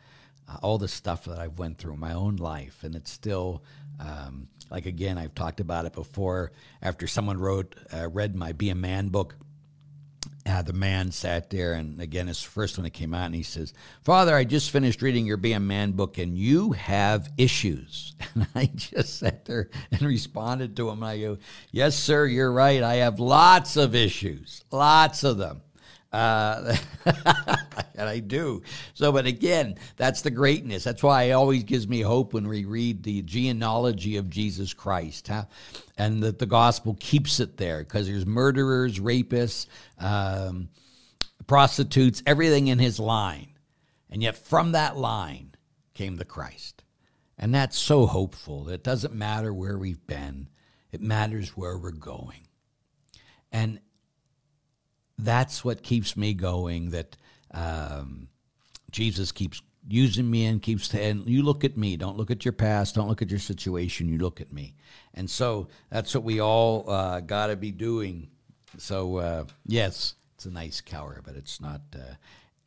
[0.48, 3.64] uh, all the stuff that I've went through my own life, and it's still
[4.00, 6.52] um, like again I've talked about it before.
[6.82, 9.36] After someone wrote uh, read my Be a Man book,
[10.48, 13.36] uh, the man sat there, and again, it's the first one that came out, and
[13.36, 13.74] he says,
[14.04, 18.16] Father, I just finished reading your Be a Man book, and you have issues.
[18.38, 21.02] And I just sat there and responded to him.
[21.02, 21.38] I go,
[21.72, 22.84] Yes, sir, you're right.
[22.84, 25.62] I have lots of issues, lots of them.
[26.12, 26.76] Uh,
[27.96, 28.62] and I do.
[28.94, 30.84] So, but again, that's the greatness.
[30.84, 35.28] That's why it always gives me hope when we read the genealogy of Jesus Christ,
[35.28, 35.46] huh?
[35.98, 39.68] and that the gospel keeps it there because there's murderers, rapists,
[40.00, 40.70] um,
[41.46, 43.50] prostitutes, everything in his line.
[44.10, 45.56] And yet, from that line
[45.94, 46.84] came the Christ.
[47.38, 48.70] And that's so hopeful.
[48.70, 50.50] It doesn't matter where we've been,
[50.92, 52.48] it matters where we're going.
[53.52, 53.80] And
[55.18, 56.92] that's what keeps me going.
[56.92, 57.18] That
[57.52, 58.30] um,
[58.92, 61.98] Jesus keeps using me and keeps saying, "You look at me.
[61.98, 62.96] Don't look at your past.
[62.96, 64.10] Don't look at your situation.
[64.10, 64.76] You look at me."
[65.14, 68.30] And so that's what we all uh, got to be doing.
[68.78, 71.82] So uh, yes, it's a nice cower, but it's not.
[71.96, 72.16] Uh,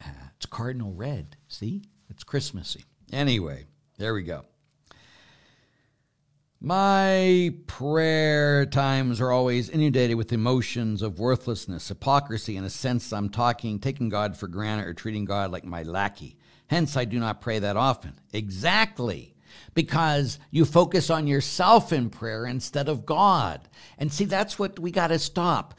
[0.03, 1.37] uh, it's cardinal red.
[1.49, 2.85] See, it's Christmassy.
[3.13, 3.67] Anyway,
[3.99, 4.45] there we go.
[6.63, 13.31] My prayer times are always inundated with emotions of worthlessness, hypocrisy, in a sense I'm
[13.31, 16.37] talking, taking God for granted or treating God like my lackey.
[16.67, 18.13] Hence, I do not pray that often.
[18.35, 19.35] Exactly.
[19.73, 23.67] Because you focus on yourself in prayer instead of God.
[23.97, 25.73] And see, that's what we got to stop.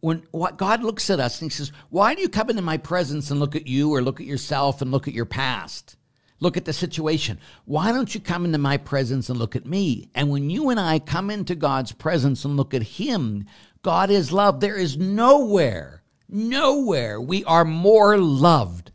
[0.00, 0.26] When
[0.56, 3.38] God looks at us and he says, Why do you come into my presence and
[3.38, 5.96] look at you or look at yourself and look at your past?
[6.40, 7.38] Look at the situation.
[7.64, 10.10] Why don't you come into my presence and look at me?
[10.14, 13.46] And when you and I come into God's presence and look at Him,
[13.82, 14.60] God is love.
[14.60, 18.90] There is nowhere, nowhere we are more loved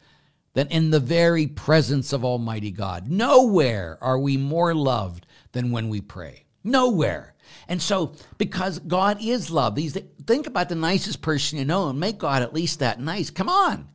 [0.53, 3.09] than in the very presence of Almighty God.
[3.09, 6.45] Nowhere are we more loved than when we pray.
[6.63, 7.35] Nowhere.
[7.67, 11.99] And so, because God is love, these think about the nicest person you know and
[11.99, 13.29] make God at least that nice.
[13.29, 13.87] Come on.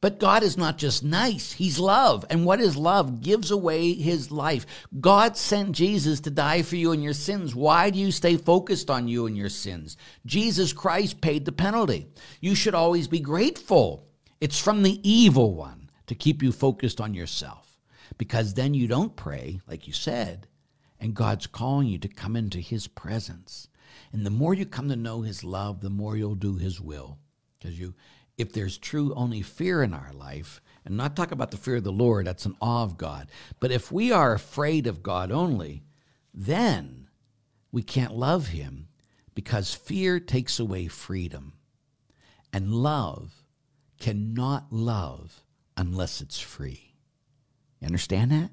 [0.00, 2.24] But God is not just nice, He's love.
[2.30, 3.20] And what is love?
[3.20, 4.64] Gives away His life.
[5.00, 7.54] God sent Jesus to die for you and your sins.
[7.54, 9.96] Why do you stay focused on you and your sins?
[10.24, 12.06] Jesus Christ paid the penalty.
[12.40, 14.06] You should always be grateful.
[14.40, 17.80] It's from the evil one to keep you focused on yourself.
[18.16, 20.46] Because then you don't pray, like you said,
[21.00, 23.68] and God's calling you to come into His presence.
[24.12, 27.18] And the more you come to know His love, the more you'll do His will.
[27.58, 27.94] Because you,
[28.38, 31.84] if there's true only fear in our life, and not talk about the fear of
[31.84, 33.28] the Lord, that's an awe of God,
[33.60, 35.82] but if we are afraid of God only,
[36.32, 37.08] then
[37.70, 38.88] we can't love Him
[39.34, 41.52] because fear takes away freedom.
[42.52, 43.44] And love
[44.00, 45.42] cannot love
[45.76, 46.94] unless it's free.
[47.80, 48.50] You understand that?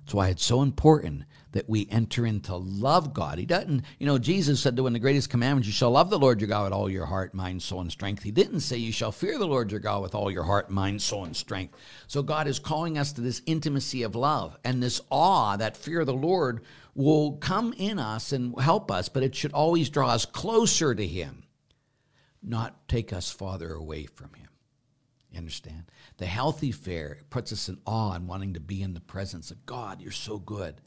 [0.00, 3.38] That's why it's so important that we enter into love God.
[3.38, 6.18] He doesn't, you know, Jesus said that when the greatest commandment, you shall love the
[6.18, 8.22] Lord your God with all your heart, mind, soul, and strength.
[8.22, 11.02] He didn't say you shall fear the Lord your God with all your heart, mind,
[11.02, 11.74] soul, and strength.
[12.06, 16.00] So God is calling us to this intimacy of love and this awe, that fear
[16.00, 16.62] of the Lord
[16.94, 21.06] will come in us and help us, but it should always draw us closer to
[21.06, 21.44] Him,
[22.42, 24.48] not take us farther away from Him.
[25.30, 25.84] You understand?
[26.16, 29.64] The healthy fear puts us in awe and wanting to be in the presence of
[29.64, 30.02] God.
[30.02, 30.80] You're so good.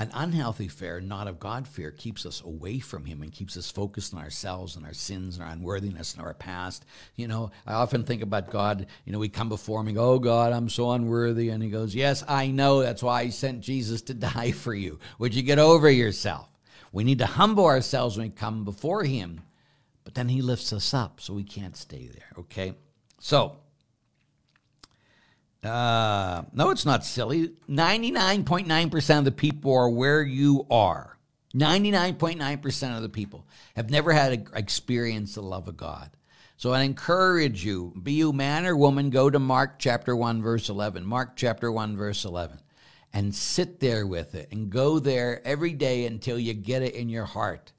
[0.00, 3.70] An unhealthy fear, not of God fear, keeps us away from Him and keeps us
[3.70, 6.86] focused on ourselves and our sins and our unworthiness and our past.
[7.16, 8.86] You know, I often think about God.
[9.04, 11.50] You know, we come before Him and go, Oh God, I'm so unworthy.
[11.50, 12.80] And He goes, Yes, I know.
[12.80, 14.98] That's why I sent Jesus to die for you.
[15.18, 16.48] Would you get over yourself?
[16.92, 19.42] We need to humble ourselves when we come before Him,
[20.04, 22.72] but then He lifts us up so we can't stay there, okay?
[23.18, 23.58] So,
[25.62, 27.48] uh, no, it's not silly.
[27.68, 31.18] 99.9% of the people are where you are.
[31.54, 36.10] 99.9% of the people have never had experienced the love of God.
[36.56, 40.68] So I encourage you, be you man or woman, go to Mark chapter 1, verse
[40.68, 41.04] 11.
[41.04, 42.58] Mark chapter 1, verse 11.
[43.12, 47.08] And sit there with it and go there every day until you get it in
[47.08, 47.72] your heart.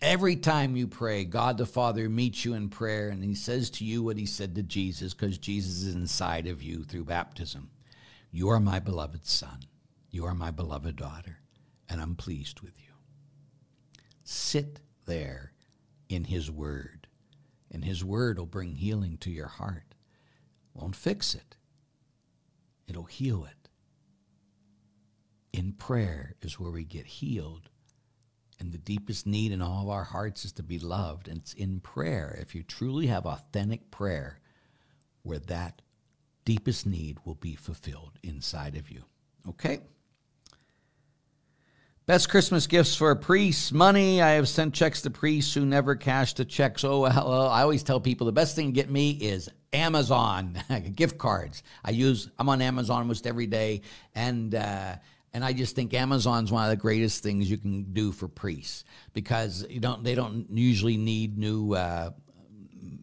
[0.00, 3.84] Every time you pray, God the Father meets you in prayer and he says to
[3.84, 7.70] you what he said to Jesus because Jesus is inside of you through baptism.
[8.30, 9.60] You are my beloved son.
[10.10, 11.40] You are my beloved daughter,
[11.88, 12.92] and I'm pleased with you.
[14.24, 15.52] Sit there
[16.08, 17.08] in his word,
[17.70, 19.94] and his word will bring healing to your heart.
[20.74, 21.56] Won't fix it,
[22.86, 23.68] it'll heal it.
[25.52, 27.68] In prayer is where we get healed
[28.60, 31.28] and the deepest need in all of our hearts is to be loved.
[31.28, 34.40] And it's in prayer, if you truly have authentic prayer,
[35.22, 35.82] where that
[36.44, 39.02] deepest need will be fulfilled inside of you.
[39.48, 39.80] Okay?
[42.06, 44.22] Best Christmas gifts for priests, money.
[44.22, 46.82] I have sent checks to priests who never cashed the checks.
[46.84, 47.04] Oh.
[47.04, 50.58] I always tell people the best thing to get me is Amazon
[50.94, 51.62] gift cards.
[51.84, 53.82] I use, I'm on Amazon almost every day.
[54.14, 54.96] And, uh,
[55.32, 58.84] and I just think Amazon's one of the greatest things you can do for priests
[59.12, 62.10] because you don't, they don't usually need new, uh,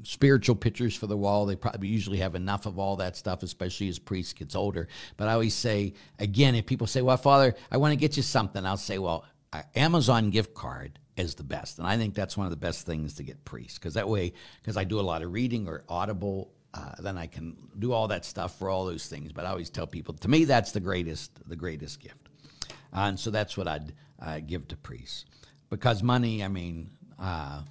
[0.03, 1.45] spiritual pictures for the wall.
[1.45, 4.87] They probably usually have enough of all that stuff, especially as priests gets older.
[5.17, 8.23] But I always say, again, if people say, "Well, Father, I want to get you
[8.23, 9.25] something," I'll say, "Well,
[9.75, 13.15] Amazon gift card is the best," and I think that's one of the best things
[13.15, 16.51] to get priests because that way, because I do a lot of reading or Audible.
[16.75, 19.31] Uh, then I can do all that stuff for all those things.
[19.31, 22.29] But I always tell people, to me, that's the greatest, the greatest gift,
[22.91, 25.25] and so that's what I'd uh, give to priests.
[25.69, 27.61] Because money, I mean, uh,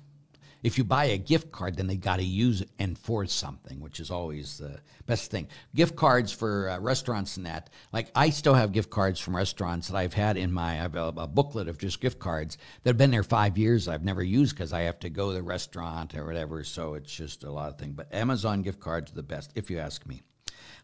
[0.65, 3.81] if you buy a gift card, then they got to use it and for something,
[3.81, 5.47] which is always the best thing.
[5.75, 7.69] Gift cards for uh, restaurants and that.
[7.93, 10.97] Like I still have gift cards from restaurants that I've had in my I have
[10.97, 13.89] a, a booklet of just gift cards that have been there five years.
[13.89, 16.65] I've never used because I have to go to the restaurant or whatever.
[16.65, 17.93] So it's just a lot of things.
[17.95, 20.23] But Amazon gift cards are the best, if you ask me.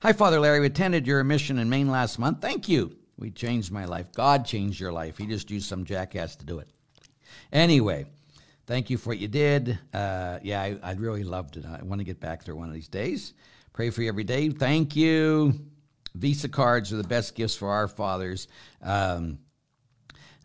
[0.02, 0.60] Hi, Father Larry.
[0.60, 2.42] We attended your mission in Maine last month.
[2.42, 2.98] Thank you.
[3.16, 4.12] We changed my life.
[4.12, 5.16] God changed your life.
[5.16, 6.68] He just used some jackass to do it.
[7.50, 8.04] Anyway.
[8.70, 9.80] Thank you for what you did.
[9.92, 11.64] Uh, yeah, I, I really loved it.
[11.66, 13.34] I want to get back there one of these days.
[13.72, 14.48] Pray for you every day.
[14.48, 15.54] Thank you.
[16.14, 18.46] Visa cards are the best gifts for our fathers.
[18.80, 19.40] Um,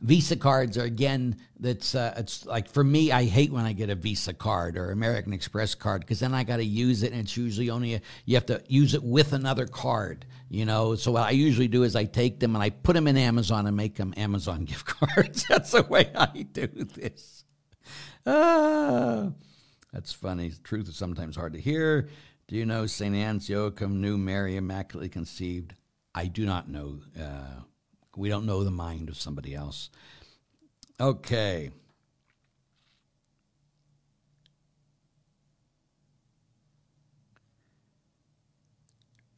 [0.01, 1.35] Visa cards are again.
[1.59, 3.11] That's uh, it's like for me.
[3.11, 6.43] I hate when I get a Visa card or American Express card because then I
[6.43, 9.33] got to use it, and it's usually only a, you have to use it with
[9.33, 10.25] another card.
[10.49, 10.95] You know.
[10.95, 13.67] So what I usually do is I take them and I put them in Amazon
[13.67, 15.45] and make them Amazon gift cards.
[15.47, 17.34] That's the way I do this
[18.25, 19.31] ah,
[19.93, 20.51] that's funny.
[20.63, 22.09] Truth is sometimes hard to hear.
[22.47, 23.15] Do you know St.
[23.15, 25.73] Anne's Joachim knew Mary immaculately conceived?
[26.13, 26.99] I do not know.
[27.19, 27.61] Uh,
[28.15, 29.89] we don't know the mind of somebody else.
[30.99, 31.71] Okay.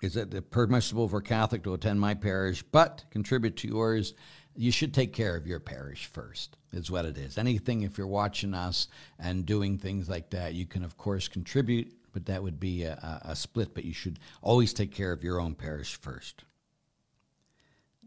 [0.01, 4.13] Is it permissible for Catholic to attend my parish but contribute to yours?
[4.57, 8.07] You should take care of your parish first is what it is anything if you're
[8.07, 8.87] watching us
[9.19, 13.21] and doing things like that you can of course contribute but that would be a,
[13.25, 16.43] a split but you should always take care of your own parish first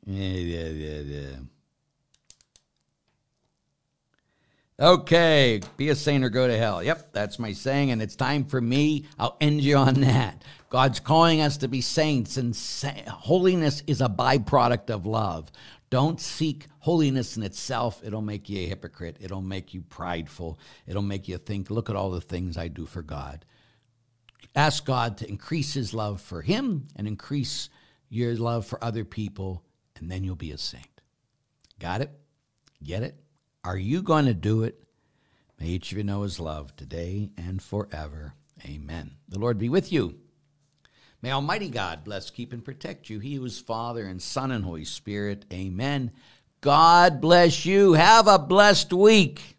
[0.07, 1.37] yeah, yeah, yeah, yeah.
[4.81, 6.83] Okay, be a saint or go to hell.
[6.83, 9.05] Yep, that's my saying, and it's time for me.
[9.19, 10.43] I'll end you on that.
[10.71, 15.53] God's calling us to be saints, and sa- holiness is a byproduct of love.
[15.91, 18.01] Don't seek holiness in itself.
[18.05, 19.17] It'll make you a hypocrite.
[19.21, 20.59] It'll make you prideful.
[20.87, 23.45] It'll make you think, look at all the things I do for God.
[24.55, 27.69] Ask God to increase his love for him and increase
[28.09, 29.65] your love for other people,
[29.97, 31.01] and then you'll be a saint.
[31.79, 32.11] Got it?
[32.83, 33.17] Get it?
[33.65, 34.83] Are you going to do it?
[35.59, 38.35] May each of you know his love today and forever.
[38.65, 39.13] Amen.
[39.29, 40.19] The Lord be with you.
[41.23, 43.19] May Almighty God bless, keep, and protect you.
[43.19, 45.45] He who is Father and Son and Holy Spirit.
[45.53, 46.13] Amen.
[46.63, 47.93] God bless you.
[47.93, 49.59] Have a blessed week.